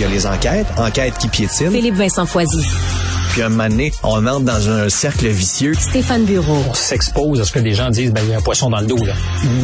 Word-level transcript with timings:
il 0.00 0.04
y 0.04 0.06
a 0.06 0.08
les 0.08 0.26
enquêtes, 0.26 0.66
enquêtes 0.78 1.18
qui 1.18 1.28
piétinent. 1.28 1.70
Philippe 1.70 1.96
Vincent 1.96 2.24
Foisy. 2.24 2.66
Puis 3.32 3.42
un 3.42 3.50
moment 3.50 3.68
donné, 3.68 3.92
on 4.02 4.26
entre 4.26 4.40
dans 4.46 4.70
un 4.70 4.88
cercle 4.88 5.28
vicieux. 5.28 5.74
Stéphane 5.78 6.24
Bureau. 6.24 6.64
On 6.70 6.72
s'expose 6.72 7.38
à 7.38 7.44
ce 7.44 7.52
que 7.52 7.58
des 7.58 7.74
gens 7.74 7.90
disent, 7.90 8.10
ben, 8.10 8.22
il 8.24 8.30
y 8.30 8.32
a 8.32 8.38
un 8.38 8.40
poisson 8.40 8.70
dans 8.70 8.80
le 8.80 8.86
dos, 8.86 8.96
là. 8.96 9.12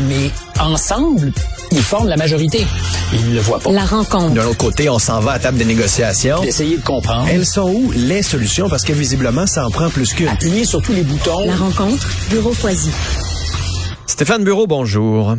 Mais 0.08 0.30
ensemble, 0.60 1.32
ils 1.72 1.80
forment 1.80 2.08
la 2.08 2.18
majorité. 2.18 2.66
Ils 3.14 3.30
ne 3.30 3.34
le 3.36 3.40
voient 3.40 3.60
pas. 3.60 3.72
La 3.72 3.86
rencontre. 3.86 4.34
D'un 4.34 4.44
autre 4.44 4.58
côté, 4.58 4.90
on 4.90 4.98
s'en 4.98 5.20
va 5.20 5.32
à 5.32 5.38
table 5.38 5.56
de 5.56 5.64
négociation. 5.64 6.42
D'essayer 6.42 6.76
de 6.76 6.84
comprendre. 6.84 7.28
Elles 7.30 7.46
sont 7.46 7.70
où 7.70 7.90
les 7.96 8.22
solutions? 8.22 8.68
Parce 8.68 8.84
que 8.84 8.92
visiblement, 8.92 9.46
ça 9.46 9.66
en 9.66 9.70
prend 9.70 9.88
plus 9.88 10.12
qu'une. 10.12 10.28
Appuyer 10.28 10.66
sur 10.66 10.82
tous 10.82 10.92
les 10.92 11.02
boutons. 11.02 11.46
La 11.46 11.56
rencontre. 11.56 12.06
Bureau 12.28 12.52
Foisy. 12.52 12.90
Stéphane 14.06 14.44
Bureau, 14.44 14.66
bonjour. 14.66 15.34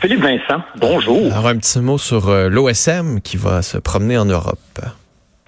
Philippe 0.00 0.20
Vincent, 0.20 0.62
bonjour. 0.76 1.32
Alors, 1.32 1.48
un 1.48 1.58
petit 1.58 1.80
mot 1.80 1.98
sur 1.98 2.28
euh, 2.28 2.48
l'OSM 2.48 3.20
qui 3.20 3.36
va 3.36 3.62
se 3.62 3.78
promener 3.78 4.18
en 4.18 4.24
Europe. 4.24 4.58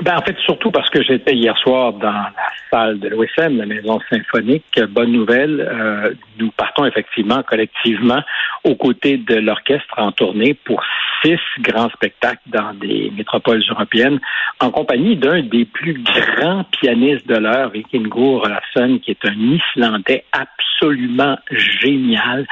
Ben, 0.04 0.18
en 0.18 0.22
fait, 0.22 0.36
surtout 0.44 0.70
parce 0.70 0.90
que 0.90 1.02
j'étais 1.02 1.34
hier 1.34 1.56
soir 1.56 1.94
dans 1.94 2.10
la 2.10 2.32
salle 2.70 3.00
de 3.00 3.08
l'OSM, 3.08 3.56
la 3.56 3.66
Maison 3.66 3.98
symphonique. 4.10 4.78
Bonne 4.90 5.12
nouvelle, 5.12 5.60
euh, 5.60 6.12
nous 6.38 6.50
partons 6.50 6.84
effectivement 6.84 7.42
collectivement 7.42 8.22
aux 8.64 8.74
côtés 8.74 9.16
de 9.16 9.36
l'orchestre 9.36 9.94
en 9.96 10.12
tournée 10.12 10.52
pour 10.52 10.82
six 11.22 11.38
grands 11.60 11.88
spectacles 11.90 12.42
dans 12.46 12.74
des 12.74 13.10
métropoles 13.16 13.62
européennes, 13.70 14.20
en 14.60 14.70
compagnie 14.70 15.16
d'un 15.16 15.42
des 15.42 15.64
plus 15.64 16.02
grands 16.02 16.64
pianistes 16.64 17.26
de 17.26 17.36
l'heure, 17.36 17.70
Vikingur 17.70 18.44
Olausson, 18.44 19.00
qui 19.02 19.12
est 19.12 19.24
un 19.24 19.34
Islandais 19.34 20.24
absolument 20.32 21.38
génial 21.50 22.46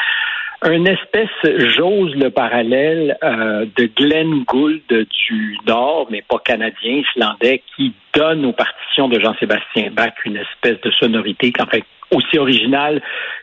un 0.65 0.85
espèce, 0.87 1.29
j'ose 1.77 2.15
le 2.17 2.31
parallèle, 2.31 3.19
euh, 3.23 3.67
de 3.77 3.85
Glenn 3.95 4.45
Gould 4.45 4.83
du 4.89 5.59
Nord, 5.67 6.07
mais 6.11 6.23
pas 6.23 6.39
canadien, 6.39 7.03
islandais, 7.15 7.63
qui 7.77 7.93
donne 8.15 8.47
aux 8.47 8.53
partitions 8.53 9.09
de 9.09 9.21
Jean-Sébastien 9.21 9.91
Bach 9.93 10.15
une 10.25 10.39
espèce 10.39 10.81
de 10.81 10.91
sonorité, 10.93 11.53
enfin, 11.61 11.81
aussi 12.11 12.39
originale 12.39 13.03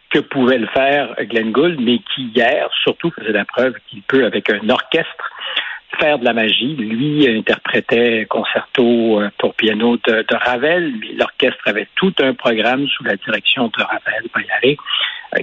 que 0.09 0.19
pouvait 0.19 0.57
le 0.57 0.67
faire 0.67 1.15
Glenn 1.21 1.51
Gould, 1.51 1.79
mais 1.79 1.99
qui 1.99 2.31
hier, 2.35 2.69
surtout, 2.83 3.11
faisait 3.11 3.31
la 3.31 3.45
preuve 3.45 3.75
qu'il 3.87 4.01
peut, 4.01 4.25
avec 4.25 4.49
un 4.49 4.67
orchestre, 4.69 5.31
faire 5.99 6.17
de 6.17 6.25
la 6.25 6.33
magie. 6.33 6.75
Lui 6.75 7.27
interprétait 7.29 8.25
concerto 8.25 9.21
euh, 9.21 9.29
pour 9.37 9.53
piano 9.53 9.97
de, 9.97 10.25
Ravel. 10.35 10.93
L'orchestre 11.17 11.61
avait 11.65 11.87
tout 11.95 12.13
un 12.19 12.33
programme 12.33 12.87
sous 12.87 13.03
la 13.03 13.15
direction 13.15 13.67
de 13.67 13.83
Ravel, 13.83 14.23
euh, 14.35 14.75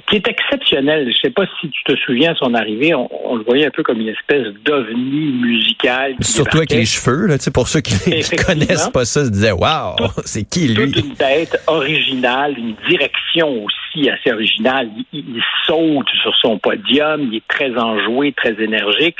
qui 0.06 0.16
est 0.16 0.28
exceptionnel. 0.28 1.04
Je 1.04 1.08
ne 1.08 1.14
sais 1.14 1.30
pas 1.30 1.44
si 1.60 1.68
tu 1.70 1.82
te 1.84 1.96
souviens 1.96 2.32
à 2.32 2.34
son 2.34 2.54
arrivée, 2.54 2.94
on, 2.94 3.36
le 3.36 3.44
voyait 3.44 3.66
un 3.66 3.70
peu 3.70 3.82
comme 3.82 4.00
une 4.00 4.08
espèce 4.08 4.48
d'ovni 4.64 5.32
musical. 5.32 6.16
Surtout 6.20 6.58
avec 6.58 6.72
les 6.72 6.84
cheveux, 6.84 7.26
là, 7.26 7.36
pour 7.52 7.68
ceux 7.68 7.80
qui 7.80 7.94
ne 7.94 8.44
connaissent 8.44 8.90
pas 8.90 9.04
ça, 9.04 9.24
se 9.24 9.30
disaient 9.30 9.52
Waouh, 9.52 9.96
c'est 10.24 10.48
qui 10.48 10.68
lui? 10.68 10.92
Toute 10.92 11.04
une 11.04 11.14
tête 11.14 11.58
originale, 11.66 12.58
une 12.58 12.74
direction 12.88 13.64
aussi 13.64 14.10
assez 14.10 14.32
originale. 14.32 14.90
Il, 15.12 15.24
il, 15.36 15.42
saute 15.66 16.08
sur 16.22 16.34
son 16.36 16.58
podium, 16.58 17.22
il 17.22 17.36
est 17.36 17.48
très 17.48 17.74
enjoué, 17.76 18.32
très 18.32 18.62
énergique 18.62 19.16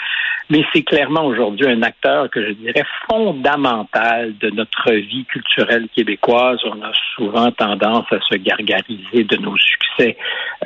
mais 0.50 0.64
c'est 0.72 0.82
clairement 0.82 1.26
aujourd'hui 1.26 1.66
un 1.66 1.82
acteur 1.82 2.30
que 2.30 2.42
je 2.42 2.52
dirais 2.52 2.84
fondamental 3.10 4.34
de 4.38 4.50
notre 4.50 4.92
vie 4.92 5.24
culturelle 5.26 5.88
québécoise. 5.94 6.58
On 6.64 6.82
a 6.82 6.92
souvent 7.14 7.50
tendance 7.52 8.06
à 8.10 8.18
se 8.20 8.36
gargariser 8.36 9.24
de 9.24 9.36
nos 9.36 9.56
succès 9.58 10.16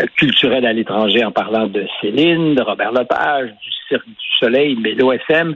euh, 0.01 0.07
culturels 0.17 0.67
à 0.67 0.73
l'étranger 0.73 1.25
en 1.25 1.33
parlant 1.33 1.67
de 1.67 1.87
Céline, 2.01 2.55
de 2.55 2.63
Robert 2.63 2.93
Lepage, 2.93 3.51
du 3.51 3.71
Cirque 3.89 4.07
du 4.07 4.39
Soleil, 4.39 4.77
mais 4.81 4.95
l'OSM 4.95 5.55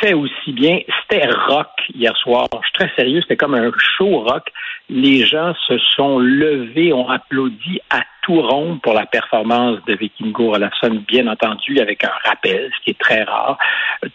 fait 0.00 0.14
aussi 0.14 0.52
bien. 0.52 0.80
C'était 1.02 1.26
rock 1.48 1.68
hier 1.94 2.16
soir. 2.16 2.48
Je 2.52 2.58
suis 2.58 2.72
très 2.72 2.90
sérieux, 2.96 3.20
c'était 3.22 3.36
comme 3.36 3.54
un 3.54 3.70
show 3.78 4.20
rock. 4.20 4.50
Les 4.88 5.24
gens 5.24 5.54
se 5.66 5.78
sont 5.78 6.18
levés, 6.18 6.92
ont 6.92 7.08
applaudi 7.08 7.80
à 7.90 8.00
tout 8.22 8.40
rond 8.40 8.78
pour 8.82 8.94
la 8.94 9.06
performance 9.06 9.78
de 9.86 9.94
Vikingo 9.94 10.54
Olafsson, 10.54 11.02
bien 11.06 11.26
entendu, 11.26 11.78
avec 11.80 12.04
un 12.04 12.12
rappel, 12.24 12.70
ce 12.76 12.84
qui 12.84 12.90
est 12.90 12.98
très 12.98 13.22
rare. 13.22 13.58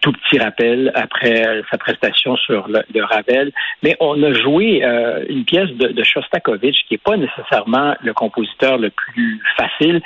Tout 0.01 0.11
petit 0.11 0.39
rappel 0.39 0.91
après 0.95 1.61
sa 1.71 1.77
prestation 1.77 2.35
sur 2.37 2.67
le, 2.67 3.03
Ravel. 3.03 3.51
Mais 3.83 3.95
on 3.99 4.21
a 4.23 4.33
joué 4.33 4.83
euh, 4.83 5.23
une 5.29 5.45
pièce 5.45 5.69
de, 5.71 6.03
Shostakovich, 6.03 6.85
qui 6.87 6.95
n'est 6.95 6.97
pas 6.97 7.17
nécessairement 7.17 7.95
le 8.01 8.13
compositeur 8.13 8.77
le 8.77 8.89
plus 8.89 9.41
facile 9.57 10.01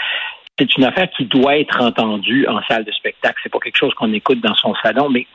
c'est 0.60 0.78
une 0.78 0.84
affaire 0.84 1.10
qui 1.18 1.26
doit 1.26 1.58
être 1.58 1.82
entendue 1.82 2.48
en 2.48 2.62
salle 2.70 2.86
de 2.86 2.92
spectacle. 2.92 3.40
C'est 3.42 3.52
pas 3.52 3.60
quelque 3.60 3.78
chose 3.78 3.94
qu'on 3.96 4.14
écoute 4.14 4.40
dans 4.40 4.54
son 4.54 4.76
salon, 4.84 5.10
mais 5.10 5.26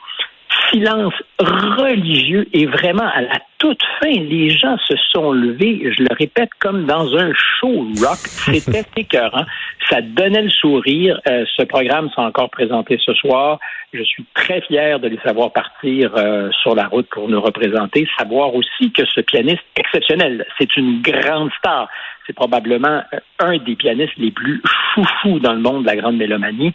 silence 0.71 1.15
religieux 1.39 2.47
et 2.53 2.67
vraiment 2.67 3.07
à 3.07 3.23
la 3.23 3.39
toute 3.59 3.83
fin, 4.01 4.11
les 4.11 4.51
gens 4.51 4.77
se 4.79 4.95
sont 5.13 5.33
levés, 5.33 5.93
je 5.97 6.03
le 6.03 6.15
répète, 6.17 6.51
comme 6.61 6.87
dans 6.87 7.17
un 7.17 7.33
show 7.35 7.87
rock. 8.01 8.19
C'était 8.27 8.85
écœurant. 8.97 9.45
Ça 9.91 10.01
donnait 10.01 10.43
le 10.43 10.51
sourire. 10.51 11.21
Euh, 11.29 11.45
ce 11.57 11.63
programme 11.65 12.09
s'est 12.11 12.21
encore 12.21 12.51
présenté 12.51 12.99
ce 13.05 13.15
soir. 13.15 13.59
Je 13.93 14.03
suis 14.03 14.25
très 14.35 14.61
fier 14.61 15.01
de 15.01 15.09
les 15.09 15.19
savoir 15.19 15.53
partir 15.53 16.13
euh, 16.17 16.51
sur 16.63 16.75
la 16.75 16.87
route 16.87 17.09
pour 17.11 17.29
nous 17.29 17.41
représenter. 17.41 18.07
Savoir 18.17 18.55
aussi 18.55 18.93
que 18.93 19.05
ce 19.07 19.21
pianiste 19.21 19.65
exceptionnel, 19.77 20.47
c'est 20.59 20.77
une 20.77 21.01
grande 21.03 21.51
star. 21.59 21.89
C'est 22.27 22.35
probablement 22.35 23.03
euh, 23.13 23.19
un 23.41 23.59
des 23.59 23.75
pianistes 23.75 24.17
les 24.19 24.31
plus 24.31 24.63
foufous 24.95 25.41
dans 25.41 25.55
le 25.55 25.61
monde 25.61 25.83
de 25.83 25.87
la 25.87 25.97
grande 25.97 26.17
mélomanie 26.17 26.73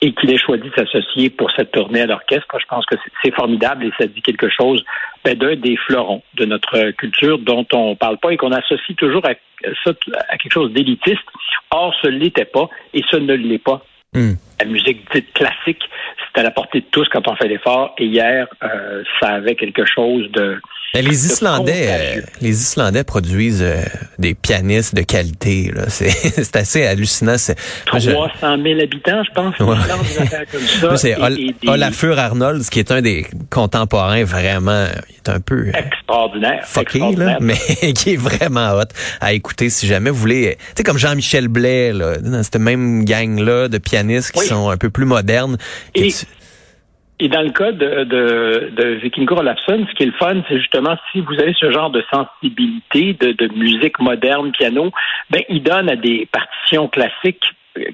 et 0.00 0.12
qu'il 0.12 0.30
ait 0.30 0.38
choisi 0.38 0.64
de 0.64 0.74
s'associer 0.76 1.30
pour 1.30 1.50
cette 1.52 1.72
tournée 1.72 2.02
à 2.02 2.06
l'orchestre. 2.06 2.46
Je 2.60 2.66
pense 2.66 2.84
que 2.86 2.96
c'est 3.22 3.34
formidable 3.34 3.86
et 3.86 3.92
ça 3.98 4.06
dit 4.06 4.22
quelque 4.22 4.48
chose 4.48 4.84
ben, 5.24 5.36
d'un 5.36 5.56
des 5.56 5.76
fleurons 5.76 6.22
de 6.34 6.44
notre 6.44 6.90
culture 6.92 7.38
dont 7.38 7.66
on 7.72 7.90
ne 7.90 7.94
parle 7.94 8.18
pas 8.18 8.32
et 8.32 8.36
qu'on 8.36 8.52
associe 8.52 8.96
toujours 8.96 9.24
à, 9.24 9.30
à 9.30 10.38
quelque 10.38 10.52
chose 10.52 10.72
d'élitiste. 10.72 11.24
Or, 11.70 11.94
ce 12.02 12.08
ne 12.08 12.18
l'était 12.18 12.44
pas 12.44 12.68
et 12.92 13.02
ce 13.10 13.16
ne 13.16 13.34
l'est 13.34 13.58
pas. 13.58 13.84
Hmm. 14.12 14.34
La 14.60 14.66
musique 14.66 15.10
dite 15.12 15.32
classique, 15.32 15.82
c'est 16.18 16.40
à 16.40 16.42
la 16.42 16.50
portée 16.50 16.80
de 16.80 16.86
tous 16.90 17.08
quand 17.08 17.26
on 17.28 17.36
fait 17.36 17.48
l'effort. 17.48 17.94
Et 17.98 18.06
hier, 18.06 18.46
euh, 18.62 19.02
ça 19.20 19.28
avait 19.30 19.54
quelque 19.54 19.84
chose 19.84 20.30
de 20.32 20.60
les 21.02 21.26
Islandais, 21.26 21.88
euh, 21.88 22.20
les 22.40 22.50
Islandais 22.50 23.02
produisent 23.02 23.62
euh, 23.62 23.82
des 24.18 24.34
pianistes 24.34 24.94
de 24.94 25.02
qualité. 25.02 25.72
C'est 25.88 26.54
assez 26.54 26.86
hallucinant. 26.86 27.34
300 27.86 28.06
000 28.40 28.80
habitants, 28.80 29.22
je 29.24 29.32
pense. 29.32 29.58
Ouais. 29.58 30.96
C'est 30.96 31.16
Olafur 31.66 32.18
Arnold, 32.18 32.62
qui 32.70 32.78
est 32.78 32.92
un 32.92 33.02
des 33.02 33.26
contemporains 33.50 34.24
vraiment, 34.24 34.86
il 35.08 35.16
est 35.16 35.28
un 35.28 35.40
peu 35.40 35.66
euh, 35.66 35.72
extraordinaire, 35.74 36.64
fucké, 36.64 37.00
Là, 37.16 37.38
mais 37.40 37.56
qui 37.96 38.14
est 38.14 38.20
vraiment 38.20 38.74
hot 38.74 38.88
à 39.20 39.32
écouter 39.32 39.70
si 39.70 39.86
jamais 39.86 40.10
vous 40.10 40.16
voulez. 40.16 40.56
Tu 40.58 40.64
sais 40.76 40.82
comme 40.84 40.98
Jean-Michel 40.98 41.48
Blais, 41.48 41.92
là, 41.92 42.18
dans 42.18 42.42
cette 42.42 42.56
même 42.56 43.04
gang 43.04 43.40
là 43.40 43.68
de 43.68 43.78
pianistes 43.78 44.30
qui 44.30 44.43
sont 44.44 44.70
un 44.70 44.76
peu 44.76 44.90
plus 44.90 45.06
modernes. 45.06 45.56
Et 47.20 47.28
dans 47.28 47.42
le 47.42 47.50
cas 47.50 47.70
de, 47.70 48.04
de, 48.04 48.72
de 48.76 48.84
Vikingur 48.94 49.38
Olafsson, 49.38 49.86
ce 49.88 49.94
qui 49.94 50.02
est 50.02 50.06
le 50.06 50.12
fun, 50.12 50.42
c'est 50.48 50.58
justement 50.58 50.96
si 51.12 51.20
vous 51.20 51.34
avez 51.34 51.54
ce 51.54 51.70
genre 51.70 51.90
de 51.90 52.02
sensibilité 52.12 53.12
de, 53.14 53.32
de 53.32 53.54
musique 53.54 54.00
moderne, 54.00 54.50
piano, 54.50 54.90
ben 55.30 55.42
il 55.48 55.62
donne 55.62 55.88
à 55.88 55.96
des 55.96 56.28
partitions 56.32 56.88
classiques 56.88 57.44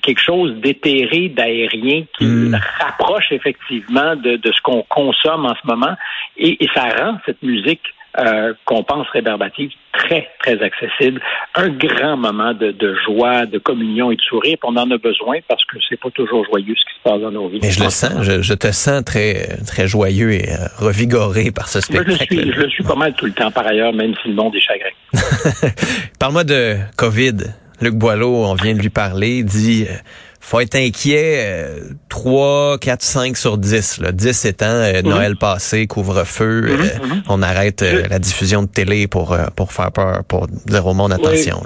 quelque 0.03 0.21
chose 0.21 0.55
d'éthéré, 0.57 1.29
d'aérien, 1.29 2.05
qui 2.19 2.25
hmm. 2.25 2.59
rapproche 2.81 3.33
effectivement 3.33 4.17
de, 4.17 4.37
de 4.37 4.53
ce 4.53 4.61
qu'on 4.63 4.83
consomme 4.89 5.47
en 5.47 5.55
ce 5.55 5.67
moment. 5.67 5.97
Et, 6.37 6.63
et 6.63 6.69
ça 6.75 6.89
rend 6.89 7.19
cette 7.27 7.43
musique 7.43 7.83
euh, 8.21 8.53
qu'on 8.65 8.83
pense 8.83 9.07
rébarbative, 9.11 9.71
très, 9.93 10.29
très 10.41 10.63
accessible. 10.63 11.21
Un 11.55 11.69
grand 11.71 12.17
moment 12.17 12.53
de, 12.53 12.71
de, 12.71 12.95
joie, 13.07 13.47
de 13.47 13.59
communion 13.59 14.11
et 14.11 14.17
de 14.17 14.21
sourire. 14.21 14.57
On 14.63 14.77
en 14.77 14.91
a 14.91 14.99
besoin 14.99 15.39
parce 15.49 15.65
que 15.65 15.79
c'est 15.89 15.99
pas 15.99 16.11
toujours 16.11 16.45
joyeux 16.45 16.75
ce 16.77 16.85
qui 16.85 16.99
se 16.99 17.03
passe 17.03 17.21
dans 17.21 17.31
nos 17.31 17.49
vies. 17.49 17.61
Mais 17.63 17.71
je 17.71 17.83
le 17.83 17.91
sens, 17.91 18.23
je, 18.23 18.43
je, 18.43 18.55
te 18.55 18.71
sens 18.73 19.05
très, 19.05 19.57
très 19.67 19.89
joyeux 19.89 20.33
et 20.33 20.51
euh, 20.51 20.67
revigoré 20.79 21.51
par 21.51 21.69
ce 21.69 21.81
spectacle. 21.81 22.13
je, 22.13 22.35
le 22.35 22.43
suis, 22.43 22.53
je 22.53 22.61
le 22.61 22.71
suis 22.71 22.85
pas 22.85 22.97
mal 22.97 23.15
tout 23.15 23.27
le 23.27 23.33
temps 23.33 23.51
par 23.51 23.67
ailleurs, 23.67 23.93
même 23.93 24.15
si 24.23 24.29
le 24.29 24.35
monde 24.35 24.55
est 24.55 24.61
chagrin. 24.61 24.91
Parle-moi 26.19 26.45
de 26.45 26.77
COVID. 26.97 27.37
Luc 27.81 27.95
Boileau, 27.95 28.45
on 28.45 28.55
vient 28.55 28.75
de 28.75 28.81
lui 28.81 28.91
parler, 28.91 29.43
dit 29.43 29.87
euh, 29.89 29.95
faut 30.41 30.61
être 30.61 30.75
inquiet 30.75 31.77
3, 32.09 32.79
4, 32.79 33.03
5 33.03 33.37
sur 33.37 33.59
10. 33.59 34.01
Là. 34.01 34.13
10 34.13 34.45
étant 34.47 34.67
euh, 34.67 35.03
mhm. 35.03 35.09
Noël 35.09 35.37
passé, 35.37 35.87
couvre-feu, 35.87 36.63
mhm, 36.63 36.81
euh, 36.81 37.07
mhm. 37.07 37.23
on 37.29 37.43
arrête 37.43 37.83
la 37.83 38.19
diffusion 38.19 38.63
de 38.63 38.69
télé 38.69 39.07
pour, 39.07 39.37
pour 39.57 39.73
faire 39.73 39.93
peur, 39.93 40.25
pour 40.29 40.47
dire 40.49 40.87
au 40.87 40.95
monde 40.95 41.13
attention. 41.13 41.61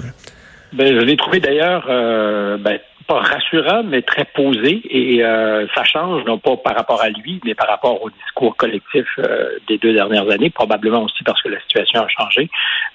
Ben, 0.73 0.87
je 0.87 1.05
l'ai 1.05 1.15
trouvé 1.15 1.39
d'ailleurs 1.39 1.85
ben, 1.87 2.79
pas 3.07 3.19
rassurant, 3.19 3.83
mais 3.83 4.01
très 4.01 4.25
posé. 4.25 4.81
Et 4.89 5.23
euh, 5.23 5.67
ça 5.75 5.83
change, 5.83 6.23
non 6.25 6.37
pas 6.37 6.57
par 6.57 6.75
rapport 6.75 7.01
à 7.01 7.09
lui, 7.09 7.39
mais 7.43 7.53
par 7.53 7.67
rapport 7.67 8.01
au 8.01 8.09
discours 8.09 8.55
collectif 8.55 9.05
euh, 9.19 9.49
des 9.67 9.77
deux 9.77 9.93
dernières 9.93 10.29
années, 10.29 10.49
probablement 10.49 11.03
aussi 11.03 11.23
parce 11.23 11.41
que 11.41 11.49
la 11.49 11.59
situation 11.61 12.01
a 12.01 12.07
changé. 12.07 12.49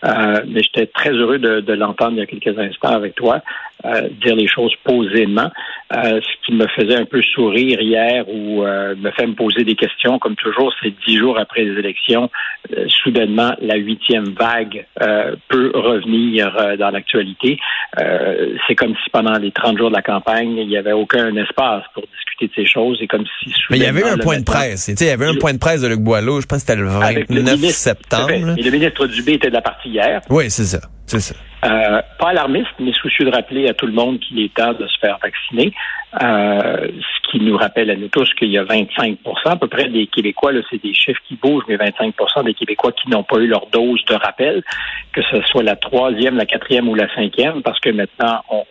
Euh, 0.05 0.41
mais 0.49 0.62
j'étais 0.62 0.87
très 0.87 1.11
heureux 1.11 1.38
de, 1.38 1.61
de 1.61 1.73
l'entendre 1.75 2.12
il 2.12 2.19
y 2.19 2.23
a 2.23 2.27
quelques 2.27 2.59
instants 2.59 2.94
avec 2.94 3.15
toi. 3.15 3.41
Euh, 3.85 4.09
dire 4.23 4.37
les 4.37 4.47
choses 4.47 4.75
posément, 4.85 5.50
euh, 5.97 6.21
ce 6.21 6.47
qui 6.47 6.53
me 6.53 6.67
faisait 6.69 6.97
un 6.97 7.05
peu 7.05 7.23
sourire 7.23 7.81
hier 7.81 8.25
ou 8.29 8.65
euh, 8.65 8.94
me 8.97 9.11
fait 9.11 9.27
me 9.27 9.35
poser 9.35 9.65
des 9.65 9.75
questions, 9.75 10.19
comme 10.19 10.37
toujours, 10.37 10.73
c'est 10.82 10.93
dix 11.06 11.17
jours 11.17 11.38
après 11.38 11.65
les 11.65 11.79
élections, 11.79 12.31
soudainement, 12.88 13.53
la 13.61 13.77
huitième 13.77 14.35
vague 14.38 14.87
peut 15.49 15.73
revenir 15.75 16.77
dans 16.79 16.91
l'actualité. 16.91 17.59
c'est 17.97 18.75
comme 18.75 18.94
si 19.03 19.11
pendant 19.11 19.38
les 19.38 19.50
30 19.50 19.79
jours 19.79 19.91
de 19.91 19.97
la 19.97 20.03
campagne, 20.03 20.56
il 20.56 20.69
n'y 20.69 20.77
avait 20.77 20.93
aucun 20.93 21.35
espace 21.37 21.85
pour 21.94 22.03
discuter 22.03 22.30
de 22.47 22.53
ces 22.55 22.67
choses 22.67 22.99
et 23.01 23.07
comme 23.07 23.25
si 23.43 23.53
Mais 23.71 23.79
il 23.79 23.83
y 23.83 23.87
avait 23.87 24.05
un 24.05 24.19
point 24.19 24.39
de 24.39 24.45
presse. 24.45 24.89
Il 24.89 25.07
y 25.07 25.11
avait 25.11 25.27
un 25.27 25.35
point 25.35 25.53
de 25.53 25.59
presse 25.59 25.83
de 25.83 25.89
Luc 25.89 26.01
Boileau, 26.01 26.41
je 26.41 26.47
pense 26.47 26.65
que 26.65 26.73
c'était 26.73 26.81
le 26.81 26.89
29 26.89 27.61
septembre. 27.71 28.31
Et 28.31 28.63
le 28.63 28.71
ministre 28.71 29.07
Dubé 29.07 29.35
était 29.35 29.49
de 29.49 29.55
la 29.55 29.63
partie 29.63 29.91
hier. 29.91 30.21
Oui, 30.29 30.51
c'est 30.51 30.65
ça. 30.65 30.81
Euh, 31.63 32.01
pas 32.19 32.29
alarmiste, 32.29 32.71
mais 32.79 32.93
soucieux 32.93 33.27
de 33.27 33.31
rappeler 33.31 33.69
à 33.69 33.75
tout 33.75 33.87
le 33.87 33.93
monde 33.93 34.19
qu'il 34.21 34.41
est 34.41 34.55
temps 34.55 34.73
de 34.73 34.87
se 34.87 34.99
faire 34.99 35.19
vacciner. 35.23 35.73
Euh, 36.23 36.89
ce 36.89 37.31
qui 37.31 37.45
nous 37.45 37.57
rappelle 37.57 37.91
à 37.91 37.97
nous 37.97 38.09
tous 38.09 38.33
qu'il 38.35 38.49
y 38.49 38.59
a 38.59 38.65
25 38.65 39.19
à 39.45 39.57
peu 39.57 39.69
près 39.69 39.89
des 39.89 40.07
Québécois, 40.07 40.53
là, 40.53 40.61
c'est 40.71 40.83
des 40.83 40.95
chiffres 40.95 41.21
qui 41.29 41.37
bougent, 41.37 41.65
mais 41.69 41.77
25 41.77 42.15
des 42.45 42.55
Québécois 42.55 42.93
qui 42.93 43.11
n'ont 43.11 43.23
pas 43.23 43.37
eu 43.39 43.47
leur 43.47 43.67
dose 43.67 44.03
de 44.07 44.15
rappel, 44.15 44.63
que 45.13 45.21
ce 45.31 45.43
soit 45.43 45.63
la 45.63 45.77
troisième, 45.77 46.37
la 46.37 46.47
quatrième 46.47 46.89
ou 46.89 46.95
la 46.95 47.13
cinquième, 47.15 47.63
parce 47.63 47.79
que 47.81 47.91
maintenant, 47.91 48.43
on, 48.49 48.65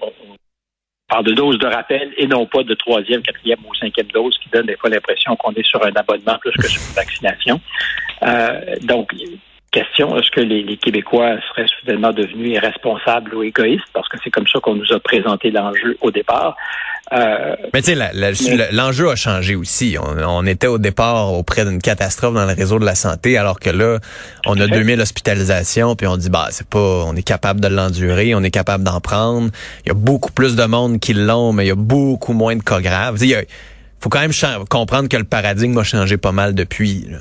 parle 1.10 1.26
de 1.26 1.34
dose 1.34 1.58
de 1.58 1.68
rappel 1.68 2.14
et 2.18 2.28
non 2.28 2.46
pas 2.46 2.64
de 2.64 2.74
troisième, 2.76 3.22
quatrième 3.22 3.60
ou 3.68 3.74
cinquième 3.76 4.08
dose, 4.08 4.38
qui 4.38 4.50
donne 4.50 4.68
des 4.68 4.78
fois 4.78 4.90
l'impression 4.90 5.36
qu'on 5.36 5.52
est 5.54 5.66
sur 5.66 5.84
un 5.84 5.92
abonnement 5.96 6.38
plus 6.40 6.52
que 6.52 6.68
sur 6.68 6.82
une 6.82 6.96
vaccination. 6.96 7.60
Euh, 8.24 8.76
donc, 8.84 9.12
question, 9.72 10.18
est-ce 10.18 10.32
que 10.32 10.42
les, 10.42 10.78
Québécois 10.78 11.38
seraient 11.50 11.68
soudainement 11.80 12.12
devenus 12.12 12.54
irresponsables 12.54 13.36
ou 13.36 13.44
égoïstes? 13.44 13.88
Parce 13.94 14.08
que 14.08 14.18
c'est 14.24 14.30
comme 14.30 14.48
ça 14.48 14.60
qu'on 14.60 14.76
nous 14.76 14.94
a 14.94 15.00
présenté 15.00 15.52
l'enjeu 15.52 15.98
au 16.02 16.12
départ. 16.12 16.56
Euh, 17.12 17.56
mais 17.74 17.82
tu 17.82 17.96
sais, 17.96 18.72
l'enjeu 18.72 19.10
a 19.10 19.16
changé 19.16 19.56
aussi. 19.56 19.98
On, 20.00 20.46
était 20.46 20.68
au 20.68 20.78
départ 20.78 21.34
auprès 21.34 21.66
d'une 21.66 21.82
catastrophe 21.82 22.34
dans 22.34 22.46
le 22.46 22.54
réseau 22.54 22.80
de 22.80 22.86
la 22.86 22.96
santé, 22.96 23.38
alors 23.38 23.60
que 23.60 23.70
là, 23.70 24.00
on 24.46 24.60
a 24.60 24.68
2000 24.68 25.02
hospitalisations, 25.02 25.96
puis 25.96 26.08
on 26.08 26.18
dit, 26.18 26.30
bah, 26.30 26.48
c'est 26.52 26.68
pas, 26.68 26.80
on 26.80 27.16
est 27.16 27.24
capable 27.24 27.60
de 27.60 27.68
l'endurer, 27.68 28.36
on 28.36 28.44
est 28.44 28.52
capable 28.52 28.84
d'en 28.84 29.02
prendre. 29.02 29.50
Il 29.86 29.90
y 29.90 29.92
a 29.92 29.96
beaucoup 29.96 30.32
plus 30.32 30.56
de 30.56 30.66
monde 30.66 31.00
qui 31.00 31.14
l'ont, 31.14 31.52
mais 31.52 31.66
il 31.66 31.70
y 31.70 31.72
a 31.72 31.76
beaucoup 31.76 32.34
moins 32.34 32.56
de 32.56 32.64
cas 32.64 32.80
graves. 32.80 33.18
Il 33.22 33.46
faut 34.00 34.10
quand 34.10 34.22
même 34.22 34.34
comprendre 34.70 35.10
que 35.10 35.18
le 35.18 35.24
paradigme 35.24 35.78
a 35.78 35.84
changé 35.84 36.18
pas 36.18 36.32
mal 36.32 36.54
depuis. 36.54 37.08
Là. 37.10 37.20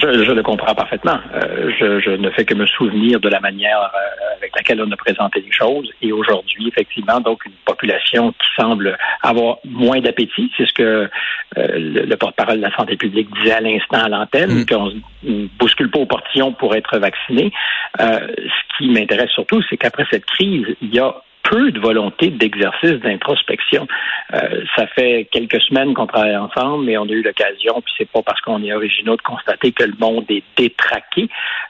Je, 0.00 0.32
le 0.32 0.42
comprends 0.42 0.74
parfaitement. 0.74 1.18
Euh, 1.34 1.70
je, 1.78 2.10
ne 2.10 2.30
fais 2.30 2.44
que 2.44 2.54
me 2.54 2.66
souvenir 2.66 3.20
de 3.20 3.28
la 3.28 3.40
manière 3.40 3.80
euh, 3.80 4.36
avec 4.36 4.54
laquelle 4.54 4.80
on 4.80 4.90
a 4.90 4.96
présenté 4.96 5.40
les 5.40 5.52
choses. 5.52 5.90
Et 6.02 6.12
aujourd'hui, 6.12 6.68
effectivement, 6.68 7.20
donc 7.20 7.44
une 7.46 7.52
population 7.64 8.32
qui 8.32 8.48
semble 8.56 8.96
avoir 9.22 9.58
moins 9.64 10.00
d'appétit. 10.00 10.50
C'est 10.56 10.66
ce 10.66 10.72
que 10.72 10.82
euh, 10.82 11.08
le, 11.56 12.16
porte-parole 12.16 12.58
de 12.58 12.62
la 12.62 12.74
santé 12.76 12.96
publique 12.96 13.28
disait 13.40 13.54
à 13.54 13.60
l'instant 13.60 14.04
à 14.04 14.08
l'antenne, 14.08 14.60
mm. 14.60 14.66
qu'on 14.66 14.92
ne 15.24 15.46
bouscule 15.58 15.90
pas 15.90 16.00
aux 16.00 16.06
portillons 16.06 16.52
pour 16.52 16.74
être 16.74 16.98
vacciné. 16.98 17.52
ce 17.98 18.76
qui 18.76 18.88
m'intéresse 18.88 19.30
surtout, 19.30 19.62
c'est 19.68 19.76
qu'après 19.76 20.06
cette 20.10 20.26
crise, 20.26 20.66
il 20.80 20.94
y 20.94 20.98
a 20.98 21.14
peu 21.48 21.72
de 21.72 21.80
volonté 21.80 22.28
d'exercice 22.30 23.00
d'introspection. 23.00 23.86
Euh, 24.34 24.62
ça 24.76 24.86
fait 24.88 25.26
quelques 25.30 25.60
semaines 25.62 25.94
qu'on 25.94 26.06
travaille 26.06 26.36
ensemble, 26.36 26.84
mais 26.84 26.98
on 26.98 27.04
a 27.04 27.12
eu 27.12 27.22
l'occasion, 27.22 27.80
puis 27.80 27.92
c'est 27.96 28.10
pas 28.10 28.22
parce 28.22 28.40
qu'on 28.42 28.62
est 28.62 28.72
originaux 28.72 29.16
de 29.16 29.22
constater 29.22 29.72
que 29.72 29.84
le 29.84 29.94
monde 29.98 30.26
est 30.28 30.44
détraqué. 30.56 31.28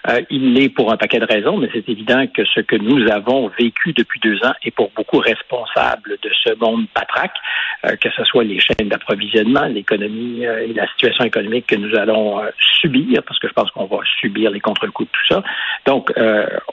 Euh, 0.08 0.20
il 0.30 0.54
l'est 0.54 0.68
pour 0.68 0.92
un 0.92 0.96
paquet 0.96 1.20
de 1.20 1.26
raisons, 1.26 1.58
mais 1.58 1.68
c'est 1.72 1.88
évident 1.88 2.26
que 2.26 2.44
ce 2.44 2.60
que 2.60 2.76
nous 2.76 3.08
avons 3.10 3.48
vécu 3.58 3.92
depuis 3.92 4.18
deux 4.20 4.38
ans 4.44 4.52
est 4.64 4.72
pour 4.72 4.90
beaucoup 4.96 5.18
responsable 5.18 6.18
de 6.22 6.30
ce 6.44 6.54
monde 6.58 6.86
patraque, 6.92 7.36
euh, 7.84 7.94
que 7.96 8.10
ce 8.10 8.24
soit 8.24 8.44
les 8.44 8.58
chaînes 8.58 8.88
d'approvisionnement, 8.88 9.66
l'économie 9.66 10.42
et 10.42 10.72
la 10.72 10.88
situation 10.88 11.24
économique 11.24 11.66
que 11.66 11.76
nous 11.76 11.94
allons 11.96 12.42
subir, 12.58 13.22
parce 13.22 13.38
que 13.38 13.46
je 13.46 13.52
pense 13.52 13.70
qu'on 13.70 13.86
va 13.86 13.98
subir 14.20 14.50
les 14.50 14.60
contre-coups 14.60 15.08
de 15.08 15.12
tout 15.12 15.34
ça. 15.34 15.42
Donc, 15.86 16.12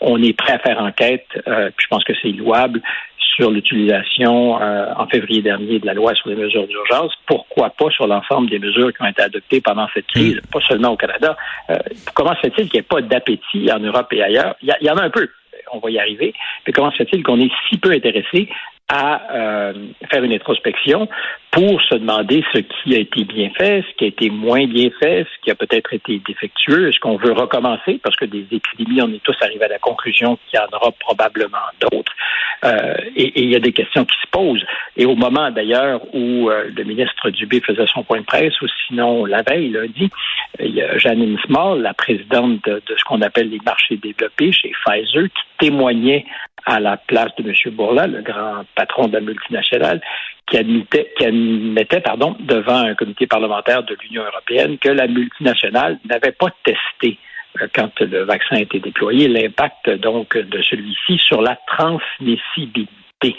on 0.01 0.21
est 0.21 0.33
prêt 0.33 0.53
à 0.53 0.59
faire 0.59 0.79
enquête, 0.79 1.27
puis 1.33 1.83
je 1.83 1.87
pense 1.87 2.03
que 2.03 2.13
c'est 2.21 2.29
louable 2.29 2.81
sur 3.35 3.51
l'utilisation 3.51 4.61
euh, 4.61 4.93
en 4.95 5.07
février 5.07 5.41
dernier 5.41 5.79
de 5.79 5.85
la 5.85 5.93
loi 5.93 6.13
sur 6.15 6.29
les 6.29 6.35
mesures 6.35 6.67
d'urgence, 6.67 7.11
pourquoi 7.27 7.69
pas 7.69 7.89
sur 7.89 8.07
l'ensemble 8.07 8.49
des 8.49 8.59
mesures 8.59 8.93
qui 8.93 9.01
ont 9.01 9.07
été 9.07 9.21
adoptées 9.21 9.61
pendant 9.61 9.87
cette 9.93 10.07
crise, 10.07 10.39
pas 10.51 10.61
seulement 10.61 10.91
au 10.91 10.97
Canada. 10.97 11.35
Euh, 11.69 11.75
comment 12.13 12.33
se 12.35 12.41
fait-il 12.41 12.69
qu'il 12.69 12.79
n'y 12.79 12.79
ait 12.79 12.83
pas 12.83 13.01
d'appétit 13.01 13.69
en 13.71 13.79
Europe 13.79 14.07
et 14.13 14.23
ailleurs? 14.23 14.55
Il 14.61 14.73
y, 14.81 14.89
en 14.89 14.97
a 14.97 15.03
un 15.03 15.09
peu, 15.09 15.27
on 15.73 15.79
va 15.79 15.89
y 15.89 15.99
arriver, 15.99 16.33
mais 16.65 16.73
comment 16.73 16.91
se 16.91 16.97
fait-il 16.97 17.23
qu'on 17.23 17.39
est 17.39 17.51
si 17.69 17.77
peu 17.77 17.91
intéressé 17.91 18.49
à 18.87 19.33
euh, 19.33 19.73
faire 20.11 20.23
une 20.23 20.33
introspection 20.33 21.07
pour 21.51 21.81
se 21.83 21.95
demander 21.95 22.43
ce 22.53 22.59
qui 22.59 22.95
a 22.95 22.99
été 22.99 23.23
bien 23.23 23.49
fait, 23.57 23.83
ce 23.89 23.95
qui 23.95 24.03
a 24.03 24.07
été 24.07 24.29
moins 24.29 24.67
bien 24.67 24.89
fait, 24.99 25.23
ce 25.23 25.43
qui 25.43 25.49
a 25.49 25.55
peut-être 25.55 25.93
été 25.93 26.21
défectueux, 26.27 26.89
est-ce 26.89 26.99
qu'on 26.99 27.17
veut 27.17 27.31
recommencer, 27.31 27.99
parce 28.03 28.15
que 28.15 28.25
des 28.25 28.45
épidémies, 28.51 29.01
on 29.01 29.11
est 29.13 29.23
tous 29.23 29.35
arrivés 29.41 29.65
à 29.65 29.69
la 29.69 29.79
conclusion 29.79 30.37
qu'il 30.49 30.59
y 30.59 30.61
en 30.61 30.77
aura 30.77 30.91
probablement 30.99 31.57
d'autres. 31.79 32.11
Euh, 32.63 32.95
et 33.15 33.43
il 33.43 33.49
y 33.49 33.55
a 33.55 33.59
des 33.59 33.71
questions 33.71 34.05
qui 34.05 34.17
se 34.21 34.27
posent. 34.31 34.65
Et 34.97 35.05
au 35.05 35.15
moment 35.15 35.49
d'ailleurs 35.49 36.01
où 36.13 36.49
euh, 36.49 36.69
le 36.75 36.83
ministre 36.83 37.29
Dubé 37.29 37.61
faisait 37.61 37.85
son 37.87 38.03
point 38.03 38.19
de 38.19 38.25
presse, 38.25 38.59
ou 38.61 38.67
sinon 38.87 39.25
la 39.25 39.41
veille, 39.41 39.69
lundi, 39.69 40.09
il 40.59 40.75
y 40.75 40.81
a 40.81 40.97
Janine 40.97 41.37
Small, 41.45 41.81
la 41.81 41.93
présidente 41.93 42.63
de, 42.65 42.81
de 42.85 42.95
ce 42.97 43.03
qu'on 43.05 43.21
appelle 43.21 43.49
les 43.49 43.59
marchés 43.65 43.97
développés 43.97 44.51
chez 44.51 44.71
Pfizer, 44.85 45.23
qui 45.23 45.67
témoignait 45.67 46.25
à 46.65 46.79
la 46.79 46.97
place 46.97 47.35
de 47.37 47.43
M. 47.47 47.75
Bourla, 47.75 48.07
le 48.07 48.21
grand 48.21 48.63
patron 48.75 49.07
de 49.07 49.13
la 49.13 49.21
multinationale, 49.21 50.01
qui 50.47 50.57
admettait, 50.57 51.11
qui 51.17 51.25
admettait 51.25 52.01
pardon, 52.01 52.35
devant 52.39 52.79
un 52.79 52.95
comité 52.95 53.27
parlementaire 53.27 53.83
de 53.83 53.95
l'Union 54.01 54.23
européenne 54.23 54.77
que 54.77 54.89
la 54.89 55.07
multinationale 55.07 55.99
n'avait 56.05 56.31
pas 56.31 56.49
testé 56.63 57.17
euh, 57.61 57.67
quand 57.73 57.99
le 57.99 58.23
vaccin 58.23 58.57
a 58.57 58.61
été 58.61 58.79
déployé, 58.79 59.27
l'impact 59.27 59.89
donc 59.91 60.37
de 60.37 60.61
celui-ci 60.61 61.17
sur 61.17 61.41
la 61.41 61.57
transmissibilité. 61.67 63.35